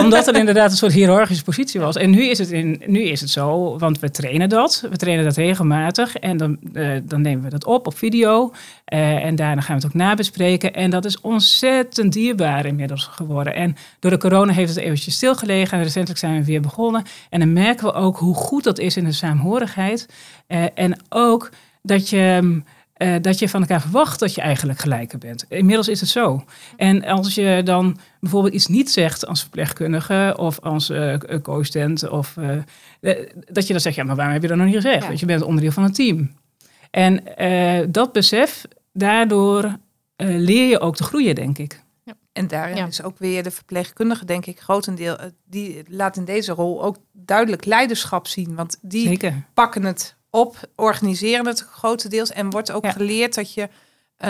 Omdat 0.03 0.27
er 0.27 0.35
inderdaad 0.35 0.71
een 0.71 0.77
soort 0.77 0.93
hiërarchische 0.93 1.43
positie 1.43 1.79
was. 1.79 1.95
En 1.95 2.09
nu 2.09 2.29
is, 2.29 2.37
het 2.37 2.51
in, 2.51 2.81
nu 2.85 3.01
is 3.01 3.21
het 3.21 3.29
zo, 3.29 3.77
want 3.77 3.99
we 3.99 4.11
trainen 4.11 4.49
dat. 4.49 4.87
We 4.89 4.97
trainen 4.97 5.25
dat 5.25 5.35
regelmatig. 5.35 6.15
En 6.15 6.37
dan, 6.37 6.57
uh, 6.73 6.97
dan 7.03 7.21
nemen 7.21 7.43
we 7.43 7.49
dat 7.49 7.65
op 7.65 7.87
op 7.87 7.97
video. 7.97 8.53
Uh, 8.93 9.25
en 9.25 9.35
daarna 9.35 9.61
gaan 9.61 9.77
we 9.77 9.83
het 9.83 9.91
ook 9.91 10.01
nabespreken. 10.01 10.73
En 10.73 10.89
dat 10.89 11.05
is 11.05 11.21
ontzettend 11.21 12.13
dierbaar 12.13 12.65
inmiddels 12.65 13.03
geworden. 13.03 13.55
En 13.55 13.75
door 13.99 14.11
de 14.11 14.17
corona 14.17 14.53
heeft 14.53 14.75
het 14.75 14.83
eventjes 14.83 15.15
stilgelegen. 15.15 15.77
En 15.77 15.83
recentelijk 15.83 16.19
zijn 16.19 16.39
we 16.39 16.45
weer 16.45 16.61
begonnen. 16.61 17.03
En 17.29 17.39
dan 17.39 17.53
merken 17.53 17.85
we 17.85 17.93
ook 17.93 18.17
hoe 18.17 18.35
goed 18.35 18.63
dat 18.63 18.79
is 18.79 18.97
in 18.97 19.03
de 19.03 19.11
saamhorigheid. 19.11 20.09
Uh, 20.47 20.63
en 20.73 20.99
ook 21.09 21.49
dat 21.81 22.09
je... 22.09 22.61
eh, 22.97 23.15
dat 23.21 23.39
je 23.39 23.49
van 23.49 23.61
elkaar 23.61 23.81
verwacht 23.81 24.19
dat 24.19 24.35
je 24.35 24.41
eigenlijk 24.41 24.79
gelijker 24.79 25.17
bent. 25.17 25.45
Inmiddels 25.49 25.87
is 25.87 25.99
het 25.99 26.09
zo. 26.09 26.45
En 26.75 27.03
als 27.03 27.35
je 27.35 27.61
dan 27.63 27.97
bijvoorbeeld 28.19 28.53
iets 28.53 28.67
niet 28.67 28.91
zegt 28.91 29.27
als 29.27 29.41
verpleegkundige 29.41 30.33
of 30.37 30.59
als 30.59 30.89
uh, 30.89 31.17
co-assistent, 31.41 32.09
of 32.09 32.33
dat 33.49 33.67
je 33.67 33.71
dan 33.73 33.79
zegt, 33.79 33.95
ja, 33.95 34.03
maar 34.03 34.15
waarom 34.15 34.33
heb 34.33 34.41
je 34.41 34.47
dat 34.47 34.57
nog 34.57 34.65
niet 34.65 34.75
gezegd? 34.75 35.07
Want 35.07 35.19
je 35.19 35.25
bent 35.25 35.41
onderdeel 35.41 35.71
van 35.71 35.83
een 35.83 35.93
team. 35.93 36.31
En 36.91 37.23
dat 37.91 38.11
besef, 38.11 38.65
daardoor 38.93 39.77
leer 40.17 40.69
je 40.69 40.79
ook 40.79 40.95
te 40.95 41.03
groeien, 41.03 41.35
denk 41.35 41.57
ik. 41.57 41.85
En 42.33 42.47
daarin 42.47 42.87
is 42.87 43.03
ook 43.03 43.17
weer 43.17 43.43
de 43.43 43.51
verpleegkundige, 43.51 44.25
denk 44.25 44.45
ik, 44.45 44.59
grotendeel. 44.59 45.17
Die 45.45 45.83
laat 45.87 46.17
in 46.17 46.25
deze 46.25 46.51
rol 46.51 46.83
ook 46.83 46.97
duidelijk 47.11 47.65
leiderschap 47.65 48.27
zien. 48.27 48.55
Want 48.55 48.77
die 48.81 49.19
pakken 49.53 49.83
het 49.83 50.16
op, 50.29 50.69
organiseren 50.75 51.45
het 51.45 51.59
grotendeels. 51.59 52.31
En 52.31 52.49
wordt 52.49 52.71
ook 52.71 52.91
geleerd 52.91 53.35
dat 53.35 53.53
je, 53.53 53.61
uh, 53.61 54.27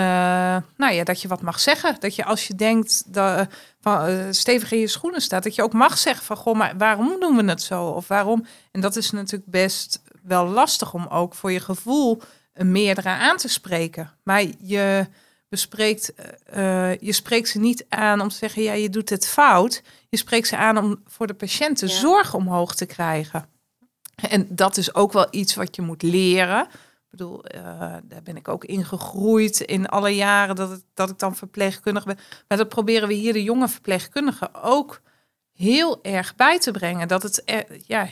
nou 0.77 0.93
ja, 0.93 1.03
dat 1.03 1.21
je 1.21 1.27
wat 1.27 1.41
mag 1.41 1.59
zeggen. 1.59 1.95
Dat 1.99 2.15
je 2.15 2.25
als 2.25 2.47
je 2.47 2.55
denkt 2.55 3.13
dat 3.13 3.47
van, 3.81 4.09
uh, 4.09 4.25
stevig 4.29 4.71
in 4.71 4.79
je 4.79 4.87
schoenen 4.87 5.21
staat, 5.21 5.43
dat 5.43 5.55
je 5.55 5.63
ook 5.63 5.73
mag 5.73 5.97
zeggen 5.97 6.25
van 6.25 6.37
goh, 6.37 6.55
maar 6.55 6.77
waarom 6.77 7.19
doen 7.19 7.35
we 7.35 7.43
het 7.43 7.61
zo? 7.61 7.85
Of 7.85 8.07
waarom? 8.07 8.45
En 8.71 8.81
dat 8.81 8.95
is 8.95 9.11
natuurlijk 9.11 9.51
best 9.51 10.01
wel 10.23 10.47
lastig 10.47 10.93
om 10.93 11.05
ook 11.07 11.33
voor 11.33 11.51
je 11.51 11.59
gevoel 11.59 12.21
een 12.53 12.71
meerdere 12.71 13.09
aan 13.09 13.37
te 13.37 13.47
spreken. 13.47 14.13
Maar 14.23 14.43
je 14.59 15.07
bespreekt, 15.49 16.13
uh, 16.55 16.97
je 16.97 17.13
spreekt 17.13 17.49
ze 17.49 17.59
niet 17.59 17.85
aan 17.89 18.21
om 18.21 18.29
te 18.29 18.35
zeggen, 18.35 18.61
ja, 18.61 18.73
je 18.73 18.89
doet 18.89 19.09
het 19.09 19.27
fout. 19.27 19.81
Je 20.09 20.17
spreekt 20.17 20.47
ze 20.47 20.57
aan 20.57 20.77
om 20.77 21.01
voor 21.05 21.27
de 21.27 21.33
patiënten 21.33 21.89
zorg 21.89 22.33
omhoog 22.33 22.75
te 22.75 22.85
krijgen. 22.85 23.49
En 24.29 24.47
dat 24.49 24.77
is 24.77 24.95
ook 24.95 25.11
wel 25.11 25.27
iets 25.29 25.55
wat 25.55 25.75
je 25.75 25.81
moet 25.81 26.01
leren. 26.01 26.61
Ik 26.63 27.09
bedoel, 27.09 27.55
uh, 27.55 27.61
daar 28.03 28.23
ben 28.23 28.35
ik 28.35 28.47
ook 28.47 28.65
in 28.65 28.85
gegroeid 28.85 29.59
in 29.59 29.87
alle 29.87 30.15
jaren 30.15 30.55
dat, 30.55 30.69
het, 30.69 30.83
dat 30.93 31.09
ik 31.09 31.19
dan 31.19 31.35
verpleegkundige 31.35 32.05
ben. 32.05 32.17
Maar 32.47 32.57
dat 32.57 32.69
proberen 32.69 33.07
we 33.07 33.13
hier 33.13 33.33
de 33.33 33.43
jonge 33.43 33.67
verpleegkundigen 33.67 34.63
ook 34.63 35.01
heel 35.53 35.99
erg 36.03 36.35
bij 36.35 36.59
te 36.59 36.71
brengen. 36.71 37.07
Dat 37.07 37.23
het, 37.23 37.43
ja, 37.85 38.09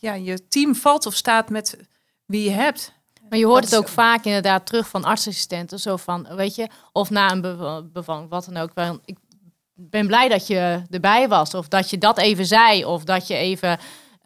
ja, 0.00 0.14
je 0.14 0.48
team 0.48 0.74
valt 0.74 1.06
of 1.06 1.14
staat 1.14 1.50
met 1.50 1.78
wie 2.24 2.44
je 2.44 2.50
hebt. 2.50 2.94
Maar 3.28 3.38
je 3.38 3.46
hoort 3.46 3.64
het 3.64 3.76
ook 3.76 3.88
vaak 3.88 4.24
inderdaad 4.24 4.66
terug 4.66 4.88
van 4.88 5.04
artsassistenten. 5.04 5.78
Zo 5.78 5.96
van, 5.96 6.26
weet 6.36 6.54
je, 6.54 6.68
of 6.92 7.10
na 7.10 7.30
een 7.30 7.90
bevalling, 7.92 8.28
wat 8.28 8.44
dan 8.44 8.56
ook. 8.56 8.98
Ik 9.04 9.16
ben 9.74 10.06
blij 10.06 10.28
dat 10.28 10.46
je 10.46 10.82
erbij 10.90 11.28
was. 11.28 11.54
Of 11.54 11.68
dat 11.68 11.90
je 11.90 11.98
dat 11.98 12.18
even 12.18 12.46
zei. 12.46 12.84
Of 12.84 13.04
dat 13.04 13.26
je 13.26 13.34
even 13.34 13.78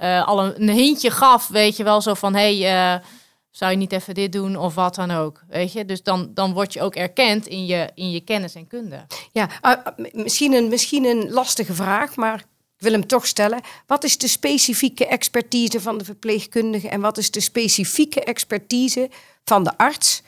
uh, 0.02 0.26
al 0.26 0.44
een, 0.44 0.68
hintje 0.68 1.10
gaf, 1.10 1.48
weet 1.48 1.76
je 1.76 1.84
wel, 1.84 2.00
zo 2.00 2.14
van 2.14 2.34
hey, 2.34 2.56
uh, 2.94 3.04
zou 3.50 3.70
je 3.70 3.76
niet 3.76 3.92
even 3.92 4.14
dit 4.14 4.32
doen 4.32 4.56
of 4.56 4.74
wat 4.74 4.94
dan 4.94 5.10
ook, 5.10 5.42
weet 5.48 5.72
je? 5.72 5.84
Dus 5.84 6.02
dan, 6.02 6.30
dan 6.34 6.52
word 6.52 6.72
je 6.72 6.82
ook 6.82 6.94
erkend 6.94 7.46
in 7.46 7.66
je, 7.66 7.90
in 7.94 8.10
je 8.10 8.20
kennis 8.20 8.54
en 8.54 8.66
kunde. 8.66 9.06
Ja, 9.32 9.48
uh, 9.62 9.72
misschien, 10.12 10.52
een, 10.52 10.68
misschien 10.68 11.04
een 11.04 11.30
lastige 11.30 11.74
vraag, 11.74 12.16
maar 12.16 12.38
ik 12.38 12.46
wil 12.78 12.92
hem 12.92 13.06
toch 13.06 13.26
stellen. 13.26 13.60
Wat 13.86 14.04
is 14.04 14.18
de 14.18 14.28
specifieke 14.28 15.06
expertise 15.06 15.80
van 15.80 15.98
de 15.98 16.04
verpleegkundige 16.04 16.88
en 16.88 17.00
wat 17.00 17.18
is 17.18 17.30
de 17.30 17.40
specifieke 17.40 18.24
expertise 18.24 19.10
van 19.44 19.64
de 19.64 19.78
arts? 19.78 20.22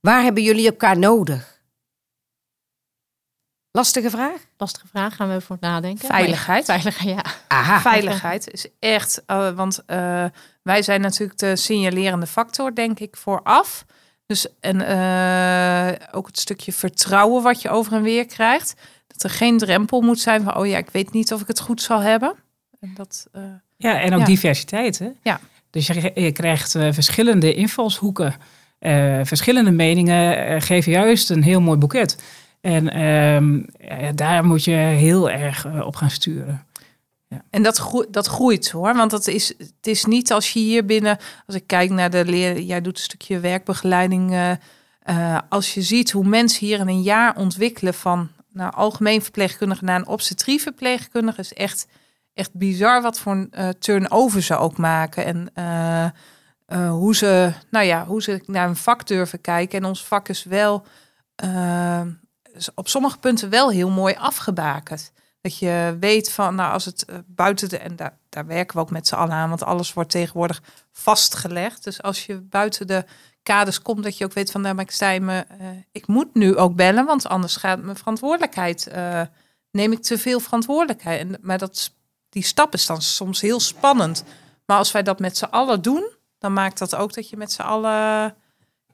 Waar 0.00 0.22
hebben 0.22 0.42
jullie 0.42 0.66
elkaar 0.66 0.98
nodig? 0.98 1.57
Lastige 3.78 4.10
vraag? 4.10 4.40
Lastige 4.56 4.86
vraag, 4.86 5.16
gaan 5.16 5.28
we 5.28 5.34
even 5.34 5.46
voor 5.46 5.56
nadenken. 5.60 6.08
Veiligheid. 6.08 6.64
Veiligheid, 6.64 7.16
ja. 7.16 7.24
Aha. 7.48 7.80
Veiligheid 7.80 8.50
is 8.50 8.66
echt, 8.78 9.22
uh, 9.26 9.50
want 9.50 9.82
uh, 9.86 10.24
wij 10.62 10.82
zijn 10.82 11.00
natuurlijk 11.00 11.38
de 11.38 11.56
signalerende 11.56 12.26
factor, 12.26 12.74
denk 12.74 13.00
ik, 13.00 13.16
vooraf. 13.16 13.84
Dus 14.26 14.46
en 14.60 14.80
uh, 14.80 16.06
ook 16.10 16.26
het 16.26 16.38
stukje 16.38 16.72
vertrouwen 16.72 17.42
wat 17.42 17.62
je 17.62 17.70
over 17.70 17.92
en 17.92 18.02
weer 18.02 18.26
krijgt. 18.26 18.74
Dat 19.06 19.22
er 19.22 19.30
geen 19.30 19.58
drempel 19.58 20.00
moet 20.00 20.20
zijn 20.20 20.42
van, 20.42 20.56
oh 20.56 20.66
ja, 20.66 20.78
ik 20.78 20.90
weet 20.90 21.12
niet 21.12 21.32
of 21.32 21.40
ik 21.40 21.46
het 21.46 21.60
goed 21.60 21.82
zal 21.82 22.00
hebben. 22.00 22.34
En 22.80 22.90
dat, 22.94 23.26
ja, 23.76 24.00
en 24.00 24.14
ook 24.14 24.26
diversiteit. 24.26 24.98
Hè? 24.98 25.08
Ja. 25.22 25.40
Dus 25.70 25.86
je, 25.86 26.10
je 26.14 26.32
krijgt 26.32 26.70
verschillende 26.70 27.54
invalshoeken. 27.54 28.34
verschillende 29.22 29.70
meningen 29.70 30.62
geven 30.62 30.92
juist 30.92 31.30
een 31.30 31.42
heel 31.42 31.60
mooi 31.60 31.78
boeket. 31.78 32.16
En 32.60 32.90
ehm, 32.90 33.62
ja, 33.78 34.12
daar 34.12 34.44
moet 34.44 34.64
je 34.64 34.70
heel 34.70 35.30
erg 35.30 35.64
eh, 35.64 35.86
op 35.86 35.96
gaan 35.96 36.10
sturen. 36.10 36.66
Ja. 37.28 37.44
En 37.50 37.62
dat, 37.62 38.06
dat 38.10 38.26
groeit 38.26 38.70
hoor. 38.70 38.94
Want 38.94 39.10
dat 39.10 39.26
is, 39.26 39.48
het 39.58 39.86
is 39.86 40.04
niet 40.04 40.32
als 40.32 40.52
je 40.52 40.58
hier 40.58 40.84
binnen, 40.84 41.18
als 41.46 41.56
ik 41.56 41.66
kijk 41.66 41.90
naar 41.90 42.10
de 42.10 42.24
leer, 42.24 42.60
jij 42.60 42.80
doet 42.80 42.96
een 42.96 43.02
stukje 43.02 43.40
werkbegeleiding. 43.40 44.32
Uh, 44.32 45.38
als 45.48 45.74
je 45.74 45.82
ziet 45.82 46.10
hoe 46.10 46.24
mensen 46.24 46.66
hier 46.66 46.80
in 46.80 46.88
een 46.88 47.02
jaar 47.02 47.36
ontwikkelen 47.36 47.94
van 47.94 48.28
nou, 48.52 48.72
algemeen 48.74 49.22
verpleegkundige 49.22 49.84
naar 49.84 49.98
een 49.98 50.06
obstetrie-verpleegkundige, 50.06 51.40
is 51.40 51.52
echt, 51.52 51.86
echt 52.34 52.54
bizar 52.54 53.02
wat 53.02 53.20
voor 53.20 53.32
een 53.50 53.74
turnover 53.78 54.42
ze 54.42 54.56
ook 54.56 54.76
maken. 54.76 55.24
En 55.24 55.52
hoe, 56.88 57.16
ze, 57.16 57.52
nou 57.70 57.84
ja, 57.84 58.06
hoe 58.06 58.22
ze 58.22 58.42
naar 58.46 58.68
een 58.68 58.76
vak 58.76 59.06
durven 59.06 59.40
kijken. 59.40 59.78
En 59.78 59.84
ons 59.84 60.06
vak 60.06 60.28
is 60.28 60.44
wel 60.44 60.84
op 62.74 62.88
sommige 62.88 63.18
punten 63.18 63.50
wel 63.50 63.70
heel 63.70 63.90
mooi 63.90 64.14
afgebakend. 64.14 65.12
Dat 65.40 65.58
je 65.58 65.96
weet 66.00 66.30
van, 66.30 66.54
nou, 66.54 66.72
als 66.72 66.84
het 66.84 67.04
eh, 67.04 67.18
buiten 67.26 67.68
de. 67.68 67.78
En 67.78 67.96
daar, 67.96 68.18
daar 68.28 68.46
werken 68.46 68.76
we 68.76 68.82
ook 68.82 68.90
met 68.90 69.06
z'n 69.06 69.14
allen 69.14 69.34
aan, 69.34 69.48
want 69.48 69.62
alles 69.62 69.92
wordt 69.92 70.10
tegenwoordig 70.10 70.62
vastgelegd. 70.92 71.84
Dus 71.84 72.02
als 72.02 72.26
je 72.26 72.40
buiten 72.40 72.86
de 72.86 73.04
kaders 73.42 73.82
komt, 73.82 74.02
dat 74.02 74.18
je 74.18 74.24
ook 74.24 74.32
weet 74.32 74.50
van, 74.50 74.60
nou, 74.60 74.74
maar 74.74 74.84
ik 74.84 74.90
sta 74.90 75.18
me. 75.18 75.46
Uh, 75.60 75.68
ik 75.92 76.06
moet 76.06 76.34
nu 76.34 76.56
ook 76.56 76.74
bellen, 76.74 77.04
want 77.04 77.26
anders 77.26 77.56
gaat 77.56 77.82
mijn 77.82 77.96
verantwoordelijkheid. 77.96 78.88
Uh, 78.94 79.22
neem 79.70 79.92
ik 79.92 80.02
te 80.02 80.18
veel 80.18 80.40
verantwoordelijkheid. 80.40 81.20
En, 81.20 81.38
maar 81.40 81.58
dat, 81.58 81.92
die 82.28 82.44
stap 82.44 82.74
is 82.74 82.86
dan 82.86 83.02
soms 83.02 83.40
heel 83.40 83.60
spannend. 83.60 84.24
Maar 84.64 84.76
als 84.76 84.92
wij 84.92 85.02
dat 85.02 85.18
met 85.18 85.36
z'n 85.36 85.44
allen 85.44 85.82
doen, 85.82 86.10
dan 86.38 86.52
maakt 86.52 86.78
dat 86.78 86.94
ook 86.94 87.14
dat 87.14 87.28
je 87.28 87.36
met 87.36 87.52
z'n 87.52 87.62
allen 87.62 88.34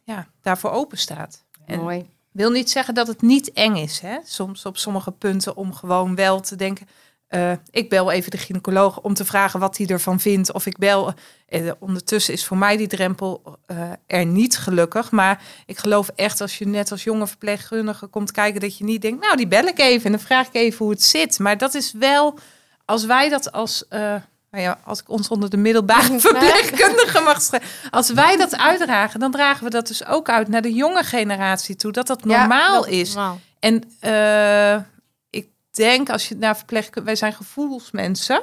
ja, 0.03 0.29
daarvoor 0.41 0.71
open 0.71 0.99
staat. 0.99 1.45
Mooi 1.67 2.13
wil 2.35 2.51
niet 2.51 2.71
zeggen 2.71 2.95
dat 2.95 3.07
het 3.07 3.23
niet 3.23 3.53
eng 3.53 3.77
is. 3.77 4.01
Hè? 4.01 4.19
Soms 4.25 4.67
op 4.67 4.77
sommige 4.77 5.13
punten 5.13 5.57
om 5.57 5.75
gewoon 5.75 6.15
wel 6.15 6.41
te 6.41 6.57
denken. 6.57 6.87
Uh, 7.31 7.53
ik 7.71 7.89
bel 7.89 8.11
even 8.11 8.31
de 8.31 8.39
gynaecoloog 8.39 9.01
om 9.01 9.15
te 9.15 9.25
vragen 9.25 9.61
wat 9.61 9.77
hij 9.77 9.87
ervan 9.87 10.21
vindt. 10.21 10.53
Of 10.53 10.67
ik 10.67 10.79
bel. 10.79 11.13
Uh, 11.49 11.73
ondertussen 11.79 12.35
is 12.35 12.45
voor 12.45 12.57
mij 12.57 12.77
die 12.77 12.87
drempel 12.87 13.59
er 14.07 14.27
niet 14.27 14.59
gelukkig. 14.59 15.11
Maar 15.11 15.43
ik 15.67 15.79
geloof 15.79 16.09
echt 16.15 16.41
als 16.41 16.59
je 16.59 16.67
net 16.67 16.91
als 16.91 17.05
jonge 17.05 17.27
verpleegkundige 17.27 18.07
komt 18.07 18.31
kijken, 18.31 18.61
dat 18.61 18.79
je 18.79 18.85
niet 18.85 19.03
denkt, 19.03 19.25
nou 19.25 19.37
die 19.37 19.49
bel 19.49 19.65
ik 19.67 19.79
even 19.79 20.05
en 20.05 20.11
dan 20.11 20.21
vraag 20.21 20.47
ik 20.47 20.55
even 20.55 20.79
hoe 20.79 20.95
het 20.95 21.03
zit. 21.03 21.39
Maar 21.39 21.59
dat 21.59 21.75
is 21.75 21.93
wel, 21.93 22.39
als 22.85 23.05
wij 23.05 23.29
dat 23.29 23.53
als 23.53 23.85
nou 24.55 24.67
ja, 24.67 24.79
als 24.85 25.01
ik 25.01 25.09
ons 25.09 25.29
onder 25.29 25.51
de 25.51 25.57
middelbare 25.57 26.21
verpleegkundige 26.21 27.21
mag 27.21 27.43
schrijven. 27.43 27.69
Als 27.91 28.11
wij 28.11 28.37
dat 28.37 28.57
uitdragen, 28.57 29.21
dan 29.21 29.31
dragen 29.31 29.65
we 29.65 29.71
dat 29.71 29.87
dus 29.87 30.07
ook 30.07 30.29
uit 30.29 30.49
naar 30.49 30.63
de 30.63 30.73
jonge 30.73 31.03
generatie 31.03 31.77
toe. 31.77 31.93
Dat 31.93 32.07
dat 32.07 32.25
normaal 32.25 32.87
is. 32.87 33.17
En 33.59 33.85
uh, 34.01 34.83
ik 35.31 35.49
denk 35.71 36.11
als 36.11 36.29
je 36.29 36.37
naar 36.37 36.57
verpleegkundige... 36.57 37.05
Wij 37.05 37.17
zijn 37.17 37.33
gevoelsmensen. 37.33 38.43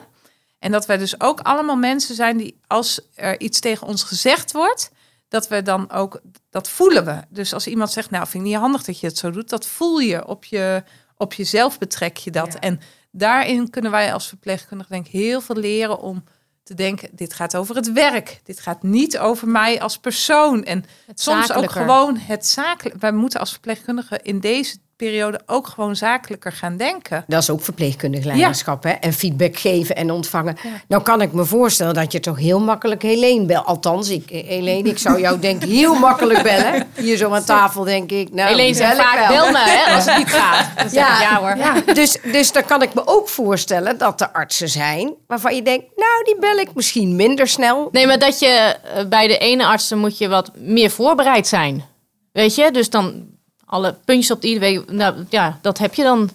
En 0.59 0.71
dat 0.71 0.85
wij 0.85 0.97
dus 0.97 1.21
ook 1.21 1.39
allemaal 1.39 1.75
mensen 1.75 2.15
zijn 2.15 2.37
die 2.37 2.59
als 2.67 3.01
er 3.15 3.39
iets 3.39 3.59
tegen 3.59 3.87
ons 3.87 4.03
gezegd 4.03 4.51
wordt... 4.51 4.91
dat 5.27 5.47
we 5.47 5.61
dan 5.61 5.91
ook... 5.91 6.21
Dat 6.49 6.69
voelen 6.69 7.05
we. 7.05 7.21
Dus 7.29 7.53
als 7.53 7.67
iemand 7.67 7.91
zegt, 7.91 8.09
nou 8.09 8.27
vind 8.27 8.43
ik 8.43 8.49
niet 8.49 8.59
handig 8.59 8.83
dat 8.83 8.99
je 8.99 9.07
het 9.07 9.17
zo 9.17 9.31
doet. 9.31 9.49
Dat 9.49 9.65
voel 9.65 9.99
je 9.99 10.27
op, 10.27 10.45
je, 10.45 10.83
op 11.17 11.33
jezelf 11.33 11.77
betrek 11.77 12.17
je 12.17 12.31
dat. 12.31 12.55
En 12.55 12.81
daarin 13.11 13.69
kunnen 13.69 13.91
wij 13.91 14.13
als 14.13 14.27
verpleegkundige 14.27 14.89
denk 14.89 15.05
ik 15.05 15.11
heel 15.11 15.41
veel 15.41 15.55
leren 15.55 15.99
om 15.99 16.23
te 16.63 16.73
denken, 16.73 17.09
dit 17.11 17.33
gaat 17.33 17.55
over 17.55 17.75
het 17.75 17.91
werk. 17.91 18.39
Dit 18.43 18.59
gaat 18.59 18.83
niet 18.83 19.17
over 19.17 19.47
mij 19.47 19.81
als 19.81 19.97
persoon. 19.97 20.63
En 20.63 20.83
soms 21.13 21.53
ook 21.53 21.71
gewoon 21.71 22.17
het 22.17 22.45
zakelijk. 22.45 22.99
Wij 22.99 23.11
moeten 23.11 23.39
als 23.39 23.51
verpleegkundige 23.51 24.19
in 24.21 24.39
deze 24.39 24.77
periode 25.05 25.39
ook 25.45 25.67
gewoon 25.67 25.95
zakelijker 25.95 26.51
gaan 26.51 26.77
denken. 26.77 27.23
Dat 27.27 27.41
is 27.41 27.49
ook 27.49 27.61
verpleegkundig 27.61 28.23
leiderschap, 28.23 28.83
hè? 28.83 28.89
En 28.89 29.13
feedback 29.13 29.57
geven 29.57 29.95
en 29.95 30.11
ontvangen. 30.11 30.57
Nou 30.87 31.03
kan 31.03 31.21
ik 31.21 31.31
me 31.31 31.45
voorstellen 31.45 31.93
dat 31.93 32.11
je 32.11 32.19
toch 32.19 32.37
heel 32.37 32.59
makkelijk 32.59 33.01
Helene 33.01 33.45
belt. 33.45 33.65
Althans, 33.65 34.09
ik, 34.09 34.29
Helene, 34.29 34.89
ik 34.89 34.97
zou 34.97 35.19
jou 35.19 35.39
denk 35.39 35.63
ik 35.63 35.69
heel 35.69 35.95
makkelijk 35.95 36.43
bellen. 36.43 36.87
Hier 36.95 37.17
zo 37.17 37.31
aan 37.31 37.43
tafel 37.43 37.83
denk 37.83 38.11
ik. 38.11 38.33
Nou, 38.33 38.49
Helene 38.49 38.73
zegt 38.73 38.95
vaak 38.95 39.27
bel 39.27 39.51
me, 39.51 39.59
hè, 39.59 39.95
als 39.95 40.05
het 40.05 40.17
niet 40.17 40.29
gaat. 40.39 40.91
ja, 40.91 41.21
ja 41.21 41.39
hoor. 41.39 41.57
Ja. 41.57 41.93
Dus, 41.93 42.17
dus 42.31 42.51
dan 42.51 42.65
kan 42.65 42.81
ik 42.81 42.93
me 42.93 43.01
ook 43.05 43.29
voorstellen 43.29 43.97
dat 43.97 44.21
er 44.21 44.29
artsen 44.31 44.69
zijn 44.69 45.13
waarvan 45.27 45.55
je 45.55 45.61
denkt, 45.61 45.85
nou 45.95 46.23
die 46.23 46.39
bel 46.39 46.57
ik 46.57 46.73
misschien 46.73 47.15
minder 47.15 47.47
snel. 47.47 47.89
Nee, 47.91 48.07
maar 48.07 48.19
dat 48.19 48.39
je 48.39 48.47
eh, 48.47 49.05
bij 49.07 49.27
de 49.27 49.37
ene 49.37 49.65
artsen 49.65 49.97
moet 49.97 50.17
je 50.17 50.27
wat 50.27 50.51
meer 50.55 50.89
voorbereid 50.89 51.47
zijn. 51.47 51.83
Weet 52.31 52.55
je, 52.55 52.71
dus 52.71 52.89
dan 52.89 53.29
alle 53.71 53.95
puntjes 54.05 54.31
op 54.31 54.41
de 54.41 54.47
ieder 54.47 54.83
nou, 54.93 55.25
ja, 55.29 55.59
dat 55.61 55.77
heb 55.77 55.93
je 55.93 56.03
dan. 56.03 56.29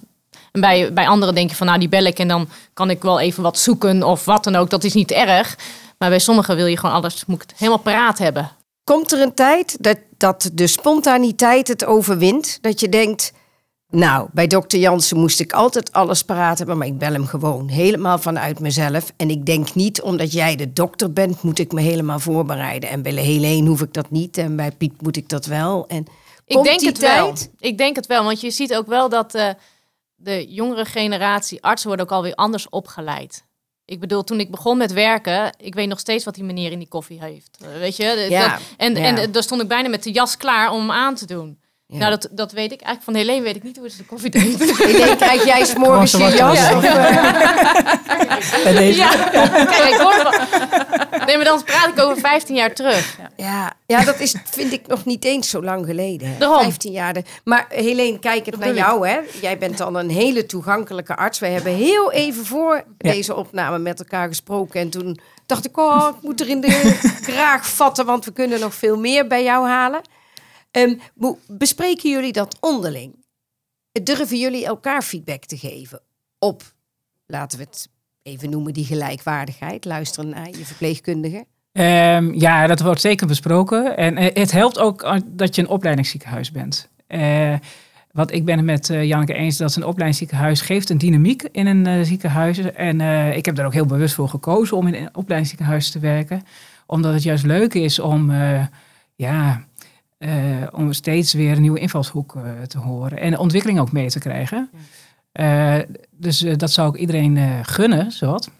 En 0.52 0.60
bij, 0.60 0.92
bij 0.92 1.06
anderen 1.06 1.34
denk 1.34 1.50
je 1.50 1.56
van, 1.56 1.66
nou, 1.66 1.78
die 1.78 1.88
bel 1.88 2.04
ik 2.04 2.18
en 2.18 2.28
dan 2.28 2.48
kan 2.72 2.90
ik 2.90 3.02
wel 3.02 3.20
even 3.20 3.42
wat 3.42 3.58
zoeken 3.58 4.02
of 4.02 4.24
wat 4.24 4.44
dan 4.44 4.56
ook. 4.56 4.70
Dat 4.70 4.84
is 4.84 4.94
niet 4.94 5.10
erg. 5.10 5.58
Maar 5.98 6.08
bij 6.08 6.18
sommigen 6.18 6.56
wil 6.56 6.66
je 6.66 6.76
gewoon 6.76 6.94
alles, 6.94 7.24
moet 7.24 7.42
ik 7.42 7.48
het 7.48 7.58
helemaal 7.58 7.78
paraat 7.78 8.18
hebben. 8.18 8.50
Komt 8.84 9.12
er 9.12 9.20
een 9.20 9.34
tijd 9.34 9.76
dat, 9.80 9.98
dat 10.16 10.50
de 10.52 10.66
spontaniteit 10.66 11.68
het 11.68 11.84
overwint. 11.84 12.58
Dat 12.60 12.80
je 12.80 12.88
denkt, 12.88 13.32
nou, 13.90 14.28
bij 14.32 14.46
dokter 14.46 14.78
Jansen 14.78 15.18
moest 15.18 15.40
ik 15.40 15.52
altijd 15.52 15.92
alles 15.92 16.22
paraat 16.22 16.58
hebben, 16.58 16.78
maar 16.78 16.86
ik 16.86 16.98
bel 16.98 17.12
hem 17.12 17.26
gewoon 17.26 17.68
helemaal 17.68 18.18
vanuit 18.18 18.60
mezelf. 18.60 19.12
En 19.16 19.30
ik 19.30 19.46
denk 19.46 19.74
niet, 19.74 20.02
omdat 20.02 20.32
jij 20.32 20.56
de 20.56 20.72
dokter 20.72 21.12
bent, 21.12 21.42
moet 21.42 21.58
ik 21.58 21.72
me 21.72 21.80
helemaal 21.80 22.18
voorbereiden. 22.18 22.90
En 22.90 23.02
bij 23.02 23.12
Helene 23.12 23.68
hoef 23.68 23.80
ik 23.80 23.94
dat 23.94 24.10
niet 24.10 24.38
en 24.38 24.56
bij 24.56 24.70
Piet 24.70 25.02
moet 25.02 25.16
ik 25.16 25.28
dat 25.28 25.46
wel. 25.46 25.84
En 25.88 26.06
Ik 26.46 26.62
denk 26.64 26.80
het 26.80 26.98
wel. 26.98 27.26
Ik 27.58 27.78
denk 27.78 27.96
het 27.96 28.06
wel, 28.06 28.24
want 28.24 28.40
je 28.40 28.50
ziet 28.50 28.74
ook 28.74 28.86
wel 28.86 29.08
dat 29.08 29.34
eh, 29.34 29.50
de 30.14 30.46
jongere 30.48 30.84
generatie 30.84 31.62
artsen 31.62 31.88
worden 31.88 32.06
ook 32.06 32.12
alweer 32.12 32.34
anders 32.34 32.68
opgeleid. 32.68 33.44
Ik 33.84 34.00
bedoel, 34.00 34.24
toen 34.24 34.40
ik 34.40 34.50
begon 34.50 34.76
met 34.78 34.92
werken, 34.92 35.52
ik 35.58 35.74
weet 35.74 35.88
nog 35.88 35.98
steeds 35.98 36.24
wat 36.24 36.34
die 36.34 36.44
meneer 36.44 36.72
in 36.72 36.78
die 36.78 36.88
koffie 36.88 37.20
heeft. 37.20 37.56
Weet 37.78 37.96
je? 37.96 38.26
Ja, 38.30 38.48
dat- 38.48 38.60
en, 38.76 38.94
ja. 38.94 39.16
en 39.16 39.32
daar 39.32 39.42
stond 39.42 39.62
ik 39.62 39.68
bijna 39.68 39.88
met 39.88 40.02
de 40.02 40.10
jas 40.12 40.36
klaar 40.36 40.70
om 40.72 40.78
hem 40.80 40.90
aan 40.90 41.14
te 41.14 41.26
doen. 41.26 41.60
Ja. 41.88 41.98
Nou, 41.98 42.10
dat, 42.10 42.28
dat 42.30 42.52
weet 42.52 42.72
ik 42.72 42.80
eigenlijk 42.80 43.02
van 43.02 43.14
Helene 43.14 43.44
weet 43.44 43.56
ik 43.56 43.62
niet 43.62 43.76
hoe 43.76 43.90
ze 43.90 43.96
de 43.96 44.04
koffie 44.04 44.30
deed. 44.30 44.76
Helene, 44.78 45.16
krijg 45.16 45.44
jij 45.44 45.64
s'morgens 45.64 46.10
je 46.12 46.16
Gewoon 46.18 46.56
zo 46.56 46.62
jas? 46.62 46.84
eh, 46.84 48.62
Bij 48.64 48.72
deze. 48.74 48.98
ja, 48.98 49.08
kijk, 49.64 49.94
ik. 49.94 51.26
Nee, 51.26 51.36
maar 51.36 51.44
dan 51.44 51.62
praat 51.64 51.88
ik 51.88 52.00
over 52.00 52.18
15 52.20 52.54
jaar 52.54 52.74
terug. 52.74 53.18
ja, 53.36 53.72
ja, 53.86 54.04
dat 54.04 54.20
is, 54.20 54.34
vind 54.50 54.72
ik 54.72 54.86
nog 54.86 55.04
niet 55.04 55.24
eens 55.24 55.50
zo 55.50 55.62
lang 55.62 55.86
geleden. 55.86 56.28
Hè. 56.32 56.38
Daarom. 56.38 56.62
15 56.62 56.92
jaar. 56.92 57.12
de- 57.12 57.22
Maar 57.44 57.66
Helene, 57.68 58.18
kijk 58.18 58.46
het 58.46 58.58
naar 58.58 58.68
ik. 58.68 58.74
jou. 58.76 59.08
Hè. 59.08 59.18
Jij 59.40 59.58
bent 59.58 59.78
dan 59.78 59.94
een 59.94 60.10
hele 60.10 60.46
toegankelijke 60.46 61.16
arts. 61.16 61.38
Wij 61.38 61.50
hebben 61.52 61.72
heel 61.74 62.12
even 62.12 62.46
voor 62.46 62.84
Ja. 62.98 63.10
deze 63.12 63.34
opname 63.34 63.78
met 63.78 63.98
elkaar 63.98 64.28
gesproken. 64.28 64.80
En 64.80 64.90
toen 64.90 65.18
dacht 65.46 65.64
ik, 65.66 65.78
oh, 65.78 66.08
ik 66.16 66.22
moet 66.22 66.40
er 66.40 66.48
in 66.48 66.60
de 66.60 66.98
kraag 67.32 67.68
vatten, 67.68 68.06
want 68.06 68.24
we 68.24 68.32
kunnen 68.32 68.60
nog 68.60 68.74
veel 68.74 68.98
meer 68.98 69.26
bij 69.26 69.42
jou 69.42 69.68
halen. 69.68 70.00
Ehm, 70.76 70.94
bespreken 71.48 72.10
jullie 72.10 72.32
dat 72.32 72.56
onderling? 72.60 73.24
Durven 74.02 74.38
jullie 74.38 74.66
elkaar 74.66 75.02
feedback 75.02 75.44
te 75.44 75.56
geven 75.56 76.00
op, 76.38 76.62
laten 77.26 77.58
we 77.58 77.64
het 77.64 77.88
even 78.22 78.50
noemen, 78.50 78.72
die 78.72 78.84
gelijkwaardigheid? 78.84 79.84
Luisteren 79.84 80.30
naar 80.30 80.48
je 80.48 80.64
verpleegkundige. 80.64 81.46
Ehm, 81.72 82.32
ja, 82.34 82.66
dat 82.66 82.80
wordt 82.80 83.00
zeker 83.00 83.26
besproken. 83.26 83.96
En 83.96 84.16
eh, 84.16 84.34
het 84.34 84.52
helpt 84.52 84.78
ook 84.78 85.20
dat 85.26 85.54
je 85.54 85.62
een 85.62 85.68
opleidingsziekenhuis 85.68 86.50
bent. 86.50 86.88
Eh 87.06 87.54
want 88.12 88.32
ik 88.32 88.44
ben 88.44 88.56
het 88.56 88.66
met 88.66 88.90
eh, 88.90 89.04
Janneke 89.04 89.34
eens 89.34 89.56
dat 89.56 89.76
een 89.76 89.84
opleidingsziekenhuis 89.84 90.60
geeft 90.60 90.90
een 90.90 90.98
dynamiek 90.98 91.42
in 91.52 91.66
een 91.66 92.06
ziekenhuis. 92.06 92.58
En 92.58 93.00
ik 93.36 93.44
heb 93.44 93.54
daar 93.54 93.66
ook 93.66 93.72
heel 93.72 93.86
bewust 93.86 94.14
voor 94.14 94.28
gekozen 94.28 94.76
om 94.76 94.86
in 94.86 94.94
een 94.94 95.16
opleidingsziekenhuis 95.16 95.90
te 95.90 95.98
werken. 95.98 96.42
Omdat 96.86 97.12
het 97.12 97.22
juist 97.22 97.44
leuk 97.44 97.74
is 97.74 97.98
om, 97.98 98.32
ja, 99.14 99.66
eh, 100.18 100.30
om 100.72 100.92
steeds 100.92 101.32
weer 101.32 101.52
een 101.52 101.60
nieuwe 101.60 101.78
invalshoek 101.78 102.36
eh, 102.36 102.62
te 102.62 102.78
horen. 102.78 103.18
En 103.18 103.30
de 103.30 103.38
ontwikkeling 103.38 103.80
ook 103.80 103.92
mee 103.92 104.08
te 104.08 104.18
krijgen. 104.18 104.70
Eh, 105.32 105.78
dus 106.10 106.38
dat 106.38 106.70
zou 106.70 106.88
ik 106.88 107.00
iedereen 107.00 107.64
gunnen, 107.64 108.12
zowat 108.12 108.50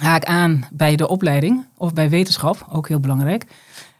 haak 0.00 0.24
aan 0.24 0.68
bij 0.72 0.96
de 0.96 1.08
opleiding 1.08 1.66
of 1.76 1.92
bij 1.92 2.08
wetenschap, 2.08 2.66
ook 2.72 2.88
heel 2.88 3.00
belangrijk. 3.00 3.44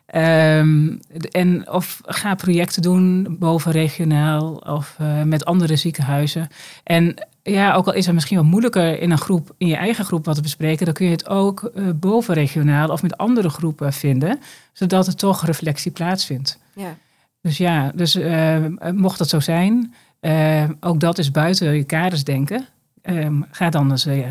Ehm, 0.06 0.96
en 1.30 1.70
of 1.70 2.00
ga 2.04 2.34
projecten 2.34 2.82
doen 2.82 3.36
boven 3.38 3.72
regionaal 3.72 4.54
of 4.54 4.98
met 5.24 5.44
andere 5.44 5.76
ziekenhuizen. 5.76 6.48
En 6.84 7.28
ja, 7.50 7.74
ook 7.74 7.86
al 7.86 7.92
is 7.92 8.06
het 8.06 8.14
misschien 8.14 8.36
wat 8.36 8.46
moeilijker 8.46 9.00
in 9.00 9.10
een 9.10 9.18
groep, 9.18 9.54
in 9.58 9.66
je 9.66 9.76
eigen 9.76 10.04
groep 10.04 10.24
wat 10.24 10.34
te 10.34 10.42
bespreken, 10.42 10.84
dan 10.84 10.94
kun 10.94 11.06
je 11.06 11.12
het 11.12 11.28
ook 11.28 11.64
eh, 11.64 11.84
boven 11.94 12.34
regionaal 12.34 12.88
of 12.88 13.02
met 13.02 13.16
andere 13.16 13.48
groepen 13.48 13.92
vinden, 13.92 14.40
zodat 14.72 15.06
er 15.06 15.16
toch 15.16 15.46
reflectie 15.46 15.90
plaatsvindt. 15.90 16.58
Ja. 16.74 16.96
Dus 17.40 17.56
ja, 17.56 17.92
dus 17.94 18.14
eh, 18.14 18.56
mocht 18.92 19.18
dat 19.18 19.28
zo 19.28 19.40
zijn, 19.40 19.94
eh, 20.20 20.64
ook 20.80 21.00
dat 21.00 21.18
is 21.18 21.30
buiten 21.30 21.74
je 21.74 21.84
kaders 21.84 22.24
denken. 22.24 22.66
Ehm, 23.02 23.40
ga 23.50 23.70
dan 23.70 23.90
eens, 23.90 24.06
eh, 24.06 24.30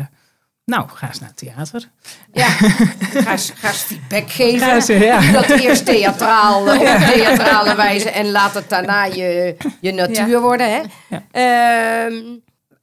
nou, 0.64 0.88
ga 0.88 1.08
eens 1.08 1.20
naar 1.20 1.28
het 1.28 1.38
theater. 1.38 1.88
Ja, 2.32 2.48
ga 3.24 3.32
eens, 3.32 3.52
ga 3.54 3.68
eens 3.68 3.78
feedback 3.78 4.30
geven. 4.30 4.66
Ga 4.66 4.74
eens, 4.74 4.86
ja. 4.86 5.32
Dat 5.40 5.48
eerst 5.48 5.84
theatraal, 5.84 6.66
eh, 6.70 6.80
op 6.80 7.12
theatrale 7.12 7.74
wijze 7.74 8.10
en 8.10 8.30
laat 8.30 8.54
het 8.54 8.68
daarna 8.68 9.04
je, 9.04 9.56
je 9.80 9.92
natuur 9.92 10.40
worden. 10.40 10.70
Hè? 10.70 10.80
Ja. 11.08 11.22
Ehm, 11.30 12.24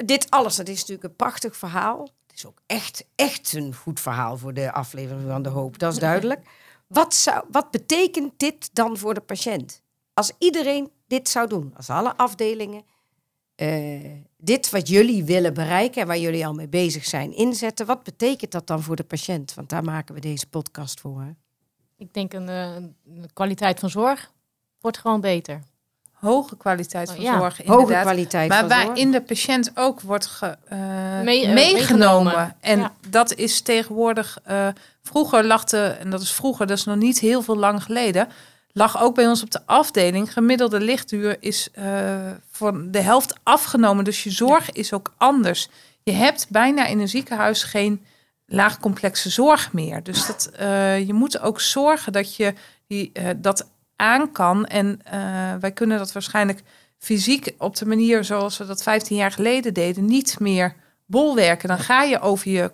dit 0.06 0.30
alles, 0.30 0.56
dat 0.56 0.68
is 0.68 0.80
natuurlijk 0.80 1.04
een 1.04 1.16
prachtig 1.16 1.58
verhaal. 1.58 2.02
Het 2.02 2.36
is 2.36 2.46
ook 2.46 2.62
echt, 2.66 3.06
echt 3.16 3.54
een 3.54 3.76
goed 3.76 4.00
verhaal 4.00 4.38
voor 4.38 4.54
de 4.54 4.72
aflevering 4.72 5.30
van 5.30 5.44
De 5.44 5.50
Hoop, 5.50 5.80
dat 5.80 5.94
is 5.94 6.00
duidelijk. 6.10 6.42
Wat, 6.88 7.13
zou, 7.13 7.46
wat 7.52 7.72
betekent 7.72 8.34
dit 8.38 8.70
dan 8.74 8.98
voor 8.98 9.13
de 9.13 9.22
patiënt? 9.22 9.82
Als 10.13 10.32
iedereen 10.38 10.92
dit 11.08 11.30
zou 11.30 11.48
doen, 11.48 11.74
als 11.76 11.89
alle 11.89 12.18
afdelingen 12.18 12.84
eh, 13.56 14.12
dit 14.38 14.70
wat 14.70 14.88
jullie 14.88 15.24
willen 15.24 15.54
bereiken 15.54 16.02
en 16.02 16.08
waar 16.08 16.18
jullie 16.18 16.46
al 16.46 16.54
mee 16.54 16.68
bezig 16.68 17.06
zijn 17.06 17.34
inzetten, 17.36 17.86
wat 17.86 18.04
betekent 18.04 18.52
dat 18.52 18.68
dan 18.68 18.82
voor 18.82 18.96
de 18.96 19.04
patiënt? 19.04 19.54
Want 19.54 19.70
daar 19.70 19.84
maken 19.84 20.16
we 20.16 20.22
deze 20.22 20.48
podcast 20.48 21.00
voor. 21.00 21.22
Hè? 21.22 21.32
Ik 21.98 22.13
denk 22.13 22.34
een, 22.34 22.50
eh, 22.50 22.76
een 22.76 23.30
kwaliteit 23.34 23.80
van 23.80 23.89
zorg 23.89 24.32
wordt 24.80 24.98
gewoon 24.98 25.22
beter. 25.22 25.62
Hoge 26.23 26.57
kwaliteit 26.57 27.09
van 27.09 27.17
Oh, 27.17 27.23
ja. 27.23 27.38
zorg, 27.39 27.57
Hoge 27.57 27.71
inderdaad. 27.79 28.01
kwaliteit 28.03 28.49
Maar 28.49 28.59
van 28.59 28.67
waarin 28.67 29.12
de 29.12 29.21
patiënt 29.21 29.71
ook 29.75 30.01
wordt 30.01 30.25
ge, 30.25 30.57
eh, 30.67 30.77
Mee- 31.23 31.45
eh, 31.45 31.53
meegenomen. 31.53 31.53
meegenomen. 31.53 32.55
En 32.59 32.79
Ja. 32.79 32.91
dat 33.09 33.33
is 33.36 33.62
tegenwoordig... 33.62 34.38
eh, 34.43 34.67
vroeger 35.03 35.45
lag 35.45 35.63
de, 35.63 35.77
en 35.83 36.09
dat 36.09 36.21
is 36.21 36.31
vroeger, 36.31 36.67
dat 36.67 36.77
is 36.77 36.83
nog 36.86 36.95
niet 36.95 37.19
heel 37.19 37.41
veel 37.41 37.57
lang 37.57 37.83
geleden... 37.83 38.27
lag 38.71 39.01
ook 39.01 39.15
bij 39.15 39.27
ons 39.27 39.43
op 39.43 39.51
de 39.51 39.59
afdeling... 39.65 40.33
gemiddelde 40.33 40.79
lichtduur 40.79 41.38
is 41.39 41.69
eh, 41.73 41.86
voor 42.51 42.91
de 42.91 43.01
helft 43.01 43.36
afgenomen. 43.43 44.03
Dus 44.03 44.23
je 44.23 44.31
zorg 44.31 44.71
is 44.71 44.93
ook 44.93 45.13
anders. 45.17 45.69
Je 46.03 46.12
hebt 46.12 46.45
bijna 46.49 46.86
in 46.86 46.99
een 46.99 47.09
ziekenhuis 47.09 47.63
geen 47.63 48.05
laagcomplexe 48.45 49.29
zorg 49.29 49.73
meer. 49.73 50.03
Dus 50.03 50.25
dat, 50.25 50.49
eh, 50.57 51.07
je 51.07 51.13
moet 51.13 51.39
ook 51.39 51.62
zorgen 51.62 52.12
dat 52.12 52.36
je 52.36 52.53
die, 52.88 53.12
dat 53.38 53.67
aan 53.95 54.32
kan. 54.32 54.65
En 54.65 54.99
eh, 55.03 55.56
wij 55.60 55.71
kunnen 55.71 55.97
dat 55.97 56.12
waarschijnlijk 56.12 56.62
fysiek 56.97 57.51
op 57.58 57.75
de 57.75 57.86
manier 57.86 58.23
zoals 58.23 58.58
we 58.58 58.65
dat 58.65 58.84
15 58.84 59.15
jaar 59.15 59.32
geleden 59.32 59.73
deden, 59.73 60.06
niet 60.06 60.39
meer 60.39 60.75
bolwerken. 61.06 61.67
Dan 61.67 61.79
ga 61.79 62.03
je 62.03 62.19
over 62.19 62.51
je 62.51 62.71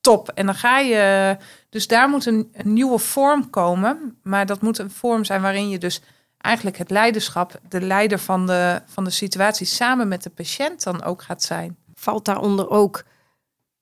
top 0.00 0.28
en 0.28 0.46
dan 0.46 0.54
ga 0.54 0.78
je. 0.78 1.36
Dus 1.68 1.86
daar 1.86 2.08
moet 2.08 2.26
een, 2.26 2.48
een 2.52 2.72
nieuwe 2.72 2.98
vorm 2.98 3.50
komen. 3.50 4.18
Maar 4.22 4.46
dat 4.46 4.60
moet 4.60 4.78
een 4.78 4.90
vorm 4.90 5.24
zijn 5.24 5.42
waarin 5.42 5.68
je 5.68 5.78
dus 5.78 6.02
eigenlijk 6.38 6.78
het 6.78 6.90
leiderschap, 6.90 7.60
de 7.68 7.80
leider 7.80 8.18
van 8.18 8.46
de, 8.46 8.82
van 8.86 9.04
de 9.04 9.10
situatie, 9.10 9.66
samen 9.66 10.08
met 10.08 10.22
de 10.22 10.30
patiënt 10.30 10.82
dan 10.82 11.02
ook 11.02 11.22
gaat 11.22 11.42
zijn. 11.42 11.76
Valt 11.94 12.24
daaronder 12.24 12.70
ook 12.70 13.04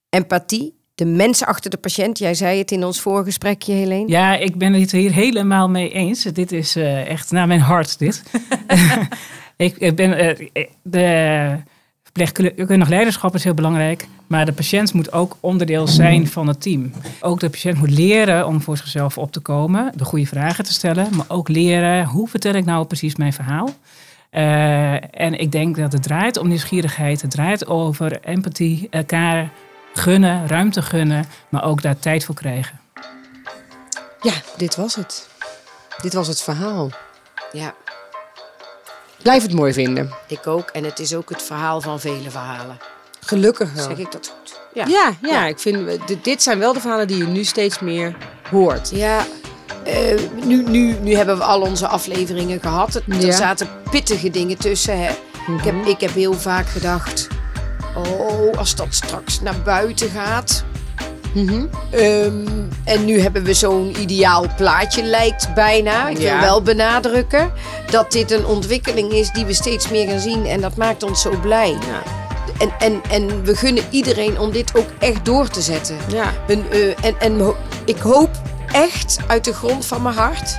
empathie? 0.09 0.80
De 1.01 1.07
mens 1.07 1.45
achter 1.45 1.71
de 1.71 1.77
patiënt. 1.77 2.19
Jij 2.19 2.35
zei 2.35 2.59
het 2.59 2.71
in 2.71 2.85
ons 2.85 3.01
voorgesprekje, 3.01 3.73
Helene. 3.73 4.09
Ja, 4.09 4.37
ik 4.37 4.57
ben 4.57 4.73
het 4.73 4.93
hier 4.93 5.13
helemaal 5.13 5.69
mee 5.69 5.91
eens. 5.91 6.23
Dit 6.23 6.53
is 6.53 6.77
eh, 6.77 7.09
echt 7.09 7.31
naar 7.31 7.47
mijn 7.47 7.61
hart, 7.61 7.99
dit. 7.99 8.23
ik, 9.57 9.77
ik 9.77 9.97
ben, 9.97 10.13
eh, 10.19 10.67
de 10.83 11.57
verpleegkundig 12.03 12.89
leiderschap 12.89 13.35
is 13.35 13.45
heel 13.45 13.55
belangrijk. 13.55 14.07
Maar 14.27 14.47
de 14.47 14.53
patiënt 14.53 14.93
moet 14.93 15.13
ook 15.13 15.37
onderdeel 15.41 15.87
zijn 15.87 16.27
van 16.27 16.49
het 16.49 16.61
team. 16.61 16.93
Ook 17.21 17.41
de 17.41 17.51
patiënt 17.51 17.79
moet 17.79 17.91
leren 17.91 18.47
om 18.47 18.61
voor 18.61 18.77
zichzelf 18.77 19.19
op 19.19 19.33
te 19.33 19.41
komen. 19.41 19.93
De 19.97 20.05
goede 20.05 20.27
vragen 20.27 20.65
te 20.65 20.73
stellen. 20.73 21.09
Maar 21.17 21.27
ook 21.29 21.49
leren, 21.49 22.05
hoe 22.05 22.29
vertel 22.29 22.55
ik 22.55 22.65
nou 22.65 22.87
precies 22.87 23.17
mijn 23.17 23.33
verhaal? 23.33 23.69
Eh, 24.31 25.21
en 25.21 25.39
ik 25.39 25.53
denk 25.53 25.77
dat 25.77 25.93
het 25.93 26.03
draait 26.03 26.37
om 26.37 26.49
nieuwsgierigheid. 26.49 27.23
Het 27.23 27.31
draait 27.31 27.67
over 27.67 28.21
empathie, 28.21 28.87
elkaar 28.91 29.51
gunnen, 29.95 30.49
ruimte 30.49 30.83
gunnen. 30.83 31.25
Maar 31.49 31.65
ook 31.65 31.83
daar 31.83 31.99
tijd 31.99 32.25
voor 32.25 32.35
krijgen. 32.35 32.81
Ja, 34.21 34.33
dit 34.57 34.77
was 34.77 34.95
het. 34.95 35.29
Dit 36.03 36.13
was 36.15 36.27
het 36.29 36.41
verhaal. 36.43 36.91
Ja, 37.53 37.75
Blijf 39.23 39.43
het 39.43 39.53
mooi 39.53 39.73
vinden. 39.73 40.11
ik 40.27 40.47
ook. 40.47 40.69
En 40.69 40.85
het 40.85 40.99
is 40.99 41.15
ook 41.15 41.29
het 41.29 41.43
verhaal 41.43 41.81
van 41.81 42.01
vele 42.01 42.31
verhalen. 42.31 42.79
Gelukkig 43.21 43.73
wel. 43.73 43.85
Zeg 43.85 43.99
ik 43.99 44.13
dat 44.13 44.33
goed? 44.39 44.61
Ja. 44.75 44.87
Ja, 44.87 45.13
ja, 45.23 45.47
ik 45.47 45.59
vind, 45.59 45.85
we- 45.85 46.19
dit, 46.23 46.43
zijn 46.43 46.59
wel 46.59 46.73
de 46.73 46.81
verhalen 46.81 47.07
die 47.07 47.17
je 47.17 47.27
nu 47.27 47.45
steeds 47.45 47.79
meer 47.81 48.17
hoort. 48.51 48.91
Ja, 48.95 49.25
eh, 49.85 50.19
nu, 50.45 50.63
nu, 50.69 50.93
nu 51.01 51.15
hebben 51.15 51.37
we 51.39 51.45
al 51.45 51.61
onze 51.61 51.87
afleveringen 51.87 52.61
gehad. 52.61 52.95
Er 52.95 53.03
Ja. 53.27 53.33
zaten 53.33 53.69
pittige 53.91 54.31
dingen 54.31 54.59
tussen. 54.59 54.99
Hè. 55.05 55.11
Ik, 55.57 55.65
heb, 55.65 55.87
ik 55.87 56.01
heb 56.01 56.13
heel 56.15 56.33
vaak 56.35 56.67
gedacht... 56.67 57.29
Oh, 57.97 58.59
als 58.59 58.75
dat 58.75 58.87
straks 58.91 59.41
naar 59.41 59.63
buiten 59.65 60.11
gaat... 60.11 60.65
Mhm. 61.35 61.65
Ehm, 61.91 62.47
en 62.85 63.05
nu 63.05 63.21
hebben 63.21 63.45
we 63.45 63.55
zo'n 63.55 63.95
ideaal 64.01 64.47
plaatje, 64.57 65.03
lijkt 65.03 65.55
bijna. 65.55 66.09
Ik 66.09 66.17
wil 66.17 66.27
Ja. 66.27 66.41
wel 66.41 66.63
benadrukken 66.63 67.53
dat 67.91 68.13
dit 68.13 68.31
een 68.31 68.47
ontwikkeling 68.47 69.13
is 69.13 69.31
die 69.31 69.45
we 69.45 69.53
steeds 69.53 69.89
meer 69.91 70.09
gaan 70.09 70.21
zien. 70.21 70.47
En 70.47 70.61
dat 70.61 70.77
maakt 70.77 71.03
ons 71.03 71.21
zo 71.23 71.31
blij. 71.41 71.71
Ja. 71.71 72.03
En, 72.59 72.71
en, 72.79 73.01
en 73.11 73.45
we 73.45 73.57
gunnen 73.57 73.85
iedereen 73.91 74.39
om 74.41 74.51
dit 74.53 74.77
ook 74.77 74.87
echt 74.99 75.25
door 75.25 75.49
te 75.49 75.61
zetten. 75.61 75.97
Ja. 76.09 76.25
Eh, 76.49 77.05
en 77.05 77.15
en 77.19 77.41
ho- 77.41 77.57
ik 77.85 77.99
hoop 77.99 78.31
echt 78.73 79.17
uit 79.27 79.45
de 79.45 79.53
grond 79.55 79.87
van 79.87 80.03
mijn 80.03 80.15
hart 80.15 80.59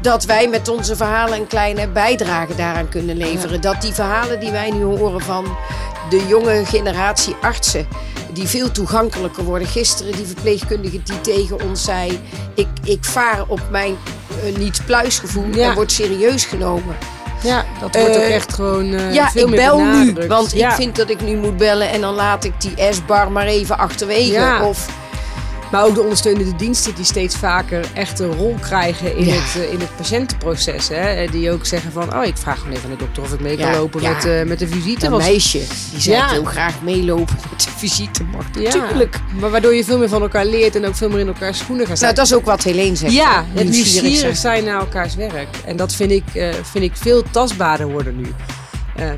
dat 0.00 0.24
wij 0.24 0.48
met 0.48 0.68
onze 0.68 0.96
verhalen 0.96 1.38
een 1.38 1.46
kleine 1.46 1.88
bijdrage 1.88 2.54
daaraan 2.54 2.88
kunnen 2.88 3.16
leveren. 3.16 3.60
Dat 3.60 3.80
die 3.82 3.92
verhalen 3.92 4.40
die 4.40 4.50
wij 4.50 4.70
nu 4.70 4.82
horen 4.84 5.20
van 5.20 5.56
de 6.10 6.26
jonge 6.26 6.64
generatie 6.64 7.36
artsen, 7.40 7.86
die 8.32 8.46
veel 8.46 8.70
toegankelijker 8.70 9.44
worden. 9.44 9.68
Gisteren 9.68 10.12
die 10.12 10.26
verpleegkundige 10.26 11.02
die 11.02 11.20
tegen 11.20 11.62
ons 11.62 11.84
zei: 11.84 12.20
Ik, 12.54 12.66
ik 12.84 13.04
vaar 13.04 13.44
op 13.46 13.60
mijn 13.70 13.96
eh, 14.44 14.56
niet-pluisgevoel 14.56 15.46
Ja. 15.52 15.68
en 15.68 15.74
word 15.74 15.92
serieus 15.92 16.44
genomen. 16.44 16.96
Ja, 17.42 17.64
dat 17.80 17.94
wordt 17.94 18.16
ook 18.16 18.22
Eh, 18.22 18.34
echt 18.34 18.54
gewoon 18.54 18.92
eh, 18.92 19.14
ja, 19.14 19.30
veel 19.30 19.48
ik 19.48 19.54
bel 19.54 19.78
nu, 19.78 20.14
want 20.28 20.52
ja. 20.52 20.68
ik 20.68 20.74
vind 20.74 20.96
dat 20.96 21.10
ik 21.10 21.20
nu 21.20 21.36
moet 21.36 21.56
bellen 21.56 21.90
en 21.90 22.00
dan 22.00 22.14
laat 22.14 22.44
ik 22.44 22.60
die 22.60 22.74
S-bar 22.92 23.32
maar 23.32 23.46
even 23.46 23.78
achterwege. 23.78 24.32
Ja. 24.32 24.62
Of, 24.68 24.86
Maar 25.74 25.84
ook 25.84 25.94
de 25.94 26.02
ondersteunende 26.02 26.56
diensten 26.56 26.94
die 26.94 27.04
steeds 27.04 27.36
vaker 27.36 27.84
echt 27.94 28.18
een 28.18 28.32
rol 28.32 28.56
krijgen 28.60 29.16
in, 29.16 29.24
Ja. 29.26 29.32
het, 29.34 29.62
eh, 29.62 29.72
in 29.72 29.80
het 29.80 29.96
patiëntenproces. 29.96 30.88
Hè? 30.88 30.94
Eh, 31.14 31.30
Die 31.30 31.50
ook 31.50 31.66
zeggen 31.66 31.92
van, 31.92 32.16
oh 32.16 32.24
ik 32.24 32.36
vraag 32.36 32.58
even 32.70 32.84
aan 32.84 32.90
de 32.90 32.96
dokter 32.96 33.22
of 33.22 33.32
ik 33.32 33.40
mee 33.40 33.56
kan 33.56 33.70
Ja, 33.70 33.76
lopen 33.76 34.02
ja. 34.02 34.12
met, 34.12 34.24
eh, 34.24 34.42
met 34.42 34.58
de 34.58 34.68
visite. 34.68 35.06
een 35.06 35.16
meisje 35.16 35.58
die 35.90 36.00
zei: 36.00 36.22
wil 36.32 36.44
graag 36.44 36.82
meelopen 36.82 37.36
met 37.50 37.60
de 37.60 37.70
visite. 37.76 38.24
Mag 38.24 38.44
Ja, 38.52 38.60
natuurlijk. 38.76 39.20
Maar 39.40 39.50
waardoor 39.50 39.74
je 39.74 39.84
veel 39.84 39.98
meer 39.98 40.08
van 40.08 40.22
elkaar 40.22 40.44
leert 40.46 40.76
en 40.76 40.86
ook 40.86 40.94
veel 40.96 41.08
meer 41.08 41.18
in 41.20 41.26
elkaars 41.26 41.58
schoenen 41.58 41.86
gaat 41.86 41.96
staan. 41.96 42.14
Nou, 42.14 42.20
dat 42.20 42.30
is 42.32 42.38
ook 42.38 42.44
wat 42.44 42.62
Helene 42.62 42.96
zegt. 42.96 43.12
ja, 43.12 43.44
het 43.52 43.68
nieuwsgierig 43.68 44.36
zijn. 44.36 44.64
naar 44.64 44.78
elkaars 44.80 45.14
werk. 45.14 45.48
En 45.64 45.76
dat 45.76 45.94
vind 45.94 46.10
ik, 46.10 46.24
vind 46.62 46.84
ik 46.84 46.92
veel 46.96 47.22
tastbaarder 47.30 47.88
worden 47.88 48.16
nu. 48.16 48.32
Eh 48.96 49.10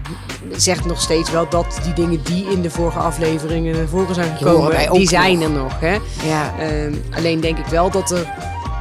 zegt 0.50 0.84
nog 0.84 1.00
steeds 1.00 1.30
wel 1.30 1.48
dat 1.48 1.78
die 1.82 1.92
dingen 1.92 2.22
die 2.22 2.50
in 2.50 2.62
de 2.62 2.70
vorige 2.70 2.98
afleveringen 2.98 3.76
naar 3.76 3.88
voren 3.88 4.14
zijn 4.14 4.36
gekomen, 4.36 4.92
die 4.92 5.08
zijn 5.08 5.38
nog. 5.38 5.42
er 5.48 5.50
nog. 5.50 5.80
Hè? 5.80 5.98
Ja. 6.28 6.54
Ehm, 6.58 6.94
alleen 7.10 7.40
denk 7.40 7.58
ik 7.58 7.66
wel 7.66 7.90
dat 7.90 8.10
er, 8.10 8.26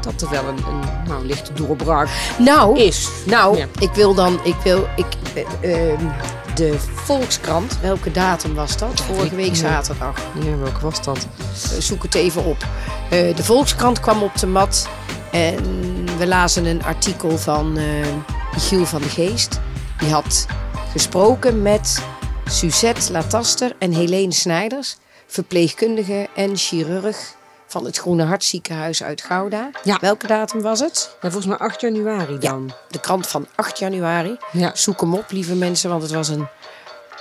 dat 0.01 0.21
er 0.21 0.29
wel 0.29 0.43
een, 0.47 0.57
een 0.57 1.07
nou, 1.07 1.25
lichte 1.25 1.53
doorbraak 1.53 2.07
Nou, 2.37 2.79
is. 2.79 3.09
Nou, 3.25 3.57
Ja. 3.57 3.65
ik 3.79 3.89
wil 3.93 4.13
dan, 4.13 4.39
ik 4.43 4.55
wil, 4.63 4.87
ik, 4.95 5.05
eh, 5.61 5.91
ehm, 5.91 6.03
de 6.55 6.75
Volkskrant, 6.93 7.77
welke 7.81 8.11
datum 8.11 8.53
was 8.53 8.77
dat? 8.77 9.01
Vorige 9.01 9.35
week 9.35 9.55
zaterdag. 9.55 10.15
Ja, 10.39 10.57
welke 10.57 10.81
was 10.81 11.03
dat? 11.03 11.17
Eh, 11.17 11.79
zoek 11.79 12.03
het 12.03 12.15
even 12.15 12.45
op. 12.45 12.65
De 13.09 13.43
Volkskrant 13.43 13.99
kwam 13.99 14.23
op 14.23 14.37
de 14.37 14.47
mat 14.47 14.87
en 15.31 15.57
we 16.17 16.27
lazen 16.27 16.65
een 16.65 16.83
artikel 16.83 17.37
van 17.37 17.77
Michiel 18.53 18.85
van 18.85 19.01
de 19.01 19.09
Geest. 19.09 19.59
Die 19.99 20.11
had 20.11 20.45
gesproken 20.91 21.61
met 21.61 22.03
Suzette 22.45 23.11
Lataster 23.11 23.75
en 23.79 23.91
Helene 23.91 24.33
Snijders, 24.33 24.97
verpleegkundige 25.27 26.27
en 26.35 26.57
chirurg 26.57 27.35
van 27.67 27.85
het 27.85 27.97
Groene 27.97 28.23
Hart 28.23 28.43
ziekenhuis 28.43 29.03
uit 29.03 29.21
Gouda. 29.21 29.69
Ja. 29.83 29.97
Welke 30.01 30.27
datum 30.27 30.61
was 30.61 30.79
het? 30.79 31.15
Ja, 31.21 31.31
volgens 31.31 31.45
mij 31.45 31.57
8 31.57 31.81
januari 31.81 32.37
dan. 32.37 32.73
De 32.89 32.99
krant 32.99 33.27
van 33.27 33.47
8 33.55 33.79
januari. 33.79 34.37
Ja. 34.51 34.71
Zoek 34.73 35.01
hem 35.01 35.13
op, 35.13 35.31
lieve 35.31 35.55
mensen, 35.55 35.89
want 35.89 36.01
het 36.01 36.11
was 36.11 36.27
een 36.27 36.47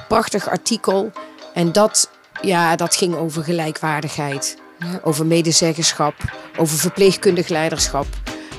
prachtig 0.09 0.49
artikel. 0.49 1.13
En 1.55 1.73
dat, 1.73 2.11
ja, 2.43 2.77
dat 2.77 2.97
ging 2.97 3.17
over 3.17 3.45
gelijkwaardigheid, 3.45 4.57
over 5.03 5.27
medezeggenschap, 5.27 6.15
over 6.57 6.79
verpleegkundig 6.79 7.49
leiderschap. 7.49 8.07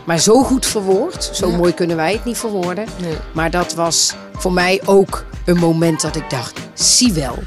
Maar 0.05 0.19
zo 0.19 0.43
goed 0.43 0.65
verwoord, 0.65 1.29
zo 1.33 1.49
Ja. 1.49 1.57
mooi 1.57 1.73
kunnen 1.73 1.95
wij 1.95 2.11
het 2.13 2.25
niet 2.25 2.37
verwoorden. 2.37 2.85
Nee. 3.01 3.17
Maar 3.33 3.51
dat 3.51 3.73
was 3.73 4.13
voor 4.33 4.53
mij 4.53 4.81
ook 4.85 5.25
een 5.45 5.57
moment 5.57 6.01
dat 6.01 6.15
ik 6.15 6.29
dacht, 6.29 6.59
zie 6.73 7.13
wel, 7.13 7.37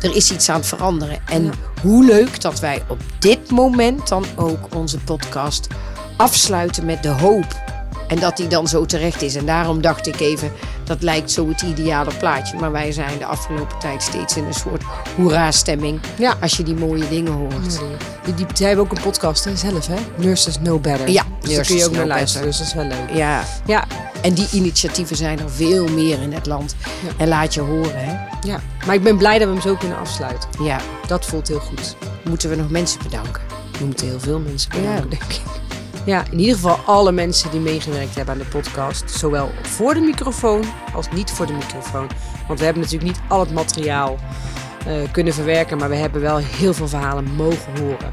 er 0.00 0.16
is 0.16 0.30
iets 0.32 0.48
aan 0.48 0.56
het 0.56 0.66
veranderen. 0.66 1.18
En 1.26 1.44
Ja. 1.44 1.50
hoe 1.82 2.04
leuk 2.04 2.40
dat 2.40 2.60
wij 2.60 2.82
op 2.88 2.98
dit 3.18 3.50
moment 3.50 4.08
dan 4.08 4.24
ook 4.36 4.74
onze 4.74 4.98
podcast 4.98 5.66
afsluiten 6.16 6.84
met 6.84 7.02
de 7.02 7.08
hoop. 7.08 7.60
En 8.12 8.18
dat 8.18 8.36
die 8.36 8.46
dan 8.46 8.68
zo 8.68 8.86
terecht 8.86 9.22
is. 9.22 9.34
En 9.34 9.46
daarom 9.46 9.80
dacht 9.80 10.06
ik 10.06 10.20
even, 10.20 10.52
dat 10.84 11.02
lijkt 11.02 11.30
zo 11.30 11.48
het 11.48 11.62
ideale 11.62 12.10
plaatje. 12.18 12.56
Maar 12.58 12.72
wij 12.72 12.92
zijn 12.92 13.18
de 13.18 13.24
afgelopen 13.24 13.78
tijd 13.78 14.02
steeds 14.02 14.36
in 14.36 14.44
een 14.44 14.54
soort 14.54 14.82
hoera-stemming. 15.16 16.00
Ja. 16.18 16.34
Als 16.40 16.56
je 16.56 16.62
die 16.62 16.74
mooie 16.74 17.08
dingen 17.08 17.32
hoort. 17.32 17.80
Die, 18.24 18.34
die, 18.34 18.46
zij 18.54 18.66
hebben 18.66 18.84
ook 18.84 18.92
een 18.92 19.02
podcast 19.02 19.44
hè, 19.44 19.56
zelf, 19.56 19.86
hè? 19.86 19.94
Nurses 20.16 20.56
Know 20.58 20.80
Better. 20.80 21.10
Ja, 21.10 21.24
dus 21.40 21.54
daar 21.54 21.66
kun 21.66 21.76
je 21.76 21.84
ook 21.84 21.92
naar 21.92 22.06
luisteren, 22.06 22.46
dus 22.46 22.58
dat 22.58 22.66
is 22.66 22.74
wel 22.74 22.84
leuk. 22.84 23.10
Ja, 23.12 23.44
Ja, 23.66 23.84
en 24.22 24.34
die 24.34 24.48
initiatieven 24.52 25.16
zijn 25.16 25.38
er 25.38 25.50
veel 25.50 25.88
meer 25.88 26.22
in 26.22 26.32
het 26.32 26.46
land. 26.46 26.74
Ja. 26.80 27.12
En 27.16 27.28
laat 27.28 27.54
je 27.54 27.60
horen, 27.60 28.04
hè. 28.04 28.12
ja, 28.48 28.60
maar 28.86 28.94
ik 28.94 29.02
ben 29.02 29.16
blij 29.16 29.38
dat 29.38 29.48
we 29.48 29.52
hem 29.52 29.62
zo 29.62 29.74
kunnen 29.74 29.98
afsluiten. 29.98 30.48
Ja, 30.64 30.80
Dat 31.06 31.26
voelt 31.26 31.48
heel 31.48 31.60
goed. 31.60 31.96
moeten 32.24 32.50
we 32.50 32.56
nog 32.56 32.70
mensen 32.70 33.00
bedanken. 33.02 33.42
We 33.78 33.84
moeten 33.84 34.06
heel 34.06 34.20
veel 34.20 34.38
mensen 34.38 34.70
bedanken, 34.70 35.10
denk 35.10 35.22
ik. 35.22 35.40
Ja, 36.04 36.24
in 36.30 36.38
ieder 36.38 36.54
geval 36.54 36.78
alle 36.86 37.12
mensen 37.12 37.50
die 37.50 37.60
meegewerkt 37.60 38.14
hebben 38.14 38.34
aan 38.34 38.40
de 38.40 38.46
podcast. 38.46 39.10
Zowel 39.10 39.50
voor 39.62 39.94
de 39.94 40.00
microfoon 40.00 40.64
als 40.94 41.06
niet 41.14 41.30
voor 41.30 41.46
de 41.46 41.52
microfoon. 41.52 42.06
Want 42.46 42.58
we 42.58 42.64
hebben 42.64 42.82
natuurlijk 42.82 43.12
niet 43.12 43.20
al 43.28 43.40
het 43.40 43.52
materiaal 43.52 44.16
eh, 44.86 44.92
kunnen 45.12 45.34
verwerken. 45.34 45.78
Maar 45.78 45.88
we 45.88 45.96
hebben 45.96 46.20
wel 46.20 46.36
heel 46.36 46.74
veel 46.74 46.88
verhalen 46.88 47.24
mogen 47.36 47.78
horen. 47.80 48.12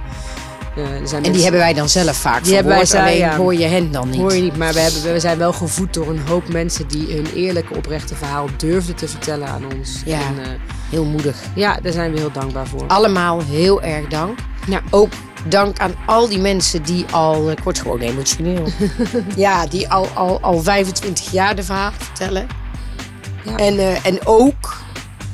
Eh, 0.75 0.83
er 0.83 0.89
zijn 0.89 0.99
En 0.99 1.07
die 1.09 1.21
mensen- 1.21 1.41
hebben 1.41 1.59
wij 1.61 1.73
dan 1.73 1.89
zelf 1.89 2.15
vaak 2.17 2.43
Die 2.43 2.53
wij 2.53 2.63
verwoord, 2.63 2.93
alleen 2.95 3.17
ja. 3.17 3.35
hoor 3.35 3.53
je 3.55 3.65
hen 3.65 3.91
dan 3.91 4.09
niet. 4.09 4.19
Hoor 4.19 4.33
je 4.35 4.41
niet, 4.41 4.57
maar 4.57 4.73
we, 4.73 4.79
hebben, 4.79 5.13
we 5.13 5.19
zijn 5.19 5.37
wel 5.37 5.53
gevoed 5.53 5.93
door 5.93 6.09
een 6.09 6.21
hoop 6.27 6.47
mensen 6.51 6.87
die 6.87 7.13
hun 7.15 7.25
eerlijke, 7.35 7.75
oprechte 7.75 8.15
verhaal 8.15 8.47
durfden 8.57 8.95
te 8.95 9.07
vertellen 9.07 9.47
aan 9.47 9.63
ons. 9.77 10.01
Ja. 10.05 10.19
En, 10.19 10.43
eh, 10.43 10.47
Heel 10.89 11.05
moedig. 11.05 11.35
ja, 11.55 11.79
daar 11.81 11.91
zijn 11.91 12.11
we 12.11 12.19
heel 12.19 12.31
dankbaar 12.31 12.67
voor. 12.67 12.87
Allemaal 12.87 13.41
heel 13.43 13.81
erg 13.81 14.07
dank. 14.07 14.39
Ja. 14.67 14.81
Ook 14.89 15.11
dank 15.45 15.79
aan 15.79 15.95
al 16.05 16.29
die 16.29 16.39
mensen 16.39 16.83
die 16.83 17.05
al, 17.11 17.51
ik 17.51 17.59
word 17.59 17.79
gewoon 17.79 17.99
emotioneel. 17.99 18.67
ja, 19.35 19.67
die 19.67 19.89
al, 19.89 20.07
al, 20.07 20.41
al 20.41 20.59
25 20.59 21.31
jaar 21.31 21.55
de 21.55 21.63
verhaal 21.63 21.91
vertellen. 21.97 22.47
Ja. 23.43 23.55
En, 23.55 23.79
eh, 23.79 24.05
en 24.05 24.19
ook 24.25 24.77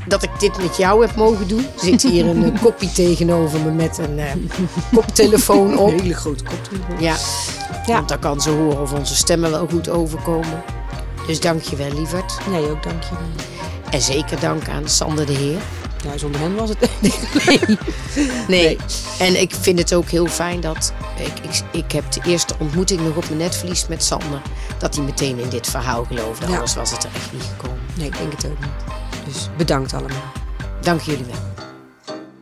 dat 0.08 0.24
ik 0.24 0.30
dit 0.40 0.58
met 0.58 0.78
jou 0.78 1.06
heb 1.06 1.16
mogen 1.16 1.48
doen. 1.48 1.60
Er 1.60 1.80
zit 1.84 2.02
hier 2.02 2.26
een 2.28 2.54
eh, 2.54 2.62
koppie 2.62 2.92
tegenover 3.04 3.60
me 3.60 3.72
met 3.72 3.98
een 3.98 4.20
eh, 4.20 4.32
koptelefoon 4.94 5.78
op. 5.78 5.92
Een 5.92 6.00
hele 6.00 6.14
grote 6.14 6.44
kop. 6.44 6.70
Ja. 7.00 7.16
Ja. 7.86 7.96
want 7.96 8.10
dan 8.10 8.20
kan 8.20 8.42
ze 8.42 8.50
horen 8.50 8.82
of 8.82 8.94
onze 8.94 9.16
stemmen 9.16 9.52
wel 9.52 9.68
goed 9.68 9.90
overkomen. 9.90 10.64
Dus 11.28 11.40
dank 11.40 11.62
je 11.62 11.76
wel, 11.76 11.94
lieverd. 11.94 12.38
Nee, 12.50 12.70
ook 12.70 12.84
dank 12.84 13.04
je. 13.04 13.16
En 13.90 14.02
zeker 14.02 14.40
dank 14.40 14.70
aan 14.70 14.88
Sander 14.88 15.26
de 15.26 15.34
Heer. 15.34 15.60
Ja, 16.06 16.18
zonder 16.18 16.42
hen 16.42 16.56
was 16.56 16.70
het 16.70 16.90
Nee. 17.48 17.78
nee. 18.48 18.78
En 19.20 19.42
ik 19.42 19.54
vind 19.62 19.80
het 19.80 19.94
ook 19.94 20.10
heel 20.10 20.28
fijn 20.28 20.60
dat. 20.60 20.94
Ik, 21.20 21.40
ik, 21.50 21.62
ik 21.72 21.92
heb 21.92 22.12
de 22.12 22.22
eerste 22.26 22.56
ontmoeting 22.60 23.02
nog 23.02 23.16
op 23.16 23.26
mijn 23.26 23.38
netvlies 23.38 23.88
met 23.88 24.04
Sander. 24.04 24.42
Dat 24.78 24.96
hij 24.96 25.06
meteen 25.06 25.40
in 25.40 25.50
dit 25.50 25.68
verhaal 25.68 26.04
geloofde. 26.04 26.46
Ja. 26.46 26.54
Anders 26.54 26.76
was 26.76 26.92
het 26.92 27.04
er 27.04 27.10
echt 27.16 27.34
niet 27.34 27.44
gekomen. 27.44 27.80
Nee, 27.94 28.08
ik 28.08 28.18
denk 28.18 28.32
het 28.32 28.46
ook 28.46 28.60
niet. 28.60 29.26
Dus 29.26 29.50
bedankt 29.58 29.94
allemaal. 29.94 30.32
Dank 30.82 31.02
jullie 31.02 31.26
wel. 31.26 31.54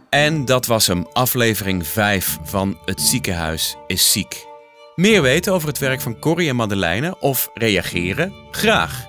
En 0.10 0.46
dat 0.46 0.66
was 0.66 0.88
hem, 0.88 1.08
aflevering 1.14 1.88
5 1.88 2.38
van 2.44 2.78
Het 2.86 3.02
ziekenhuis 3.02 3.76
is 3.88 4.12
ziek. 4.12 4.46
Meer 4.96 5.22
weten 5.22 5.54
over 5.54 5.68
het 5.68 5.78
werk 5.78 6.02
van 6.02 6.20
Corrie 6.20 6.50
en 6.50 6.56
Madeleine 6.56 7.20
of 7.20 7.50
reageren? 7.54 8.34
Graag. 8.52 9.06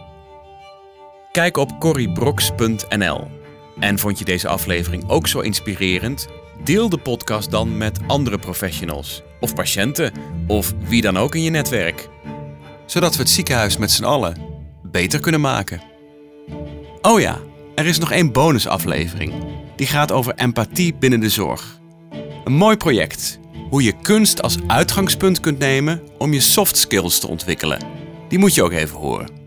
Kijk 1.33 1.57
op 1.57 1.71
corriebrox.nl. 1.79 3.44
En 3.79 3.99
vond 3.99 4.19
je 4.19 4.25
deze 4.25 4.49
aflevering 4.49 5.09
ook 5.09 5.27
zo 5.27 5.41
inspirerend? 5.41 6.27
Deel 6.65 6.89
de 6.89 6.99
podcast 6.99 7.51
dan 7.51 7.77
met 7.77 7.99
andere 8.07 8.39
professionals, 8.39 9.23
of 9.41 9.55
patiënten, 9.55 10.13
of 10.47 10.73
wie 10.89 11.03
dan 11.03 11.17
ook 11.17 11.35
in 11.35 11.43
je 11.43 11.51
netwerk. 11.51 12.09
Zodat 12.87 13.15
we 13.15 13.23
het 13.23 13.31
ziekenhuis 13.31 13.77
met 13.77 13.91
z'n 13.91 14.05
allen 14.05 14.37
beter 14.83 15.21
kunnen 15.21 15.41
maken. 15.41 15.83
Oh 17.03 17.21
ja, 17.21 17.41
er 17.75 17.87
is 17.87 17.99
nog 17.99 18.13
één 18.13 18.33
bonusaflevering. 18.33 19.33
Die 19.77 19.87
gaat 19.87 20.13
over 20.13 20.35
empathie 20.35 20.95
binnen 20.95 21.21
de 21.21 21.29
zorg. 21.29 21.81
Een 22.45 22.53
mooi 22.53 22.77
project. 22.77 23.39
Hoe 23.71 23.83
je 23.83 24.01
kunst 24.03 24.43
als 24.43 24.57
uitgangspunt 24.67 25.41
kunt 25.41 25.59
nemen 25.59 26.03
om 26.19 26.33
je 26.33 26.41
soft 26.41 26.77
skills 26.77 27.19
te 27.19 27.29
ontwikkelen. 27.29 27.79
Die 28.29 28.39
moet 28.39 28.55
je 28.55 28.63
ook 28.63 28.73
even 28.73 28.99
horen. 28.99 29.44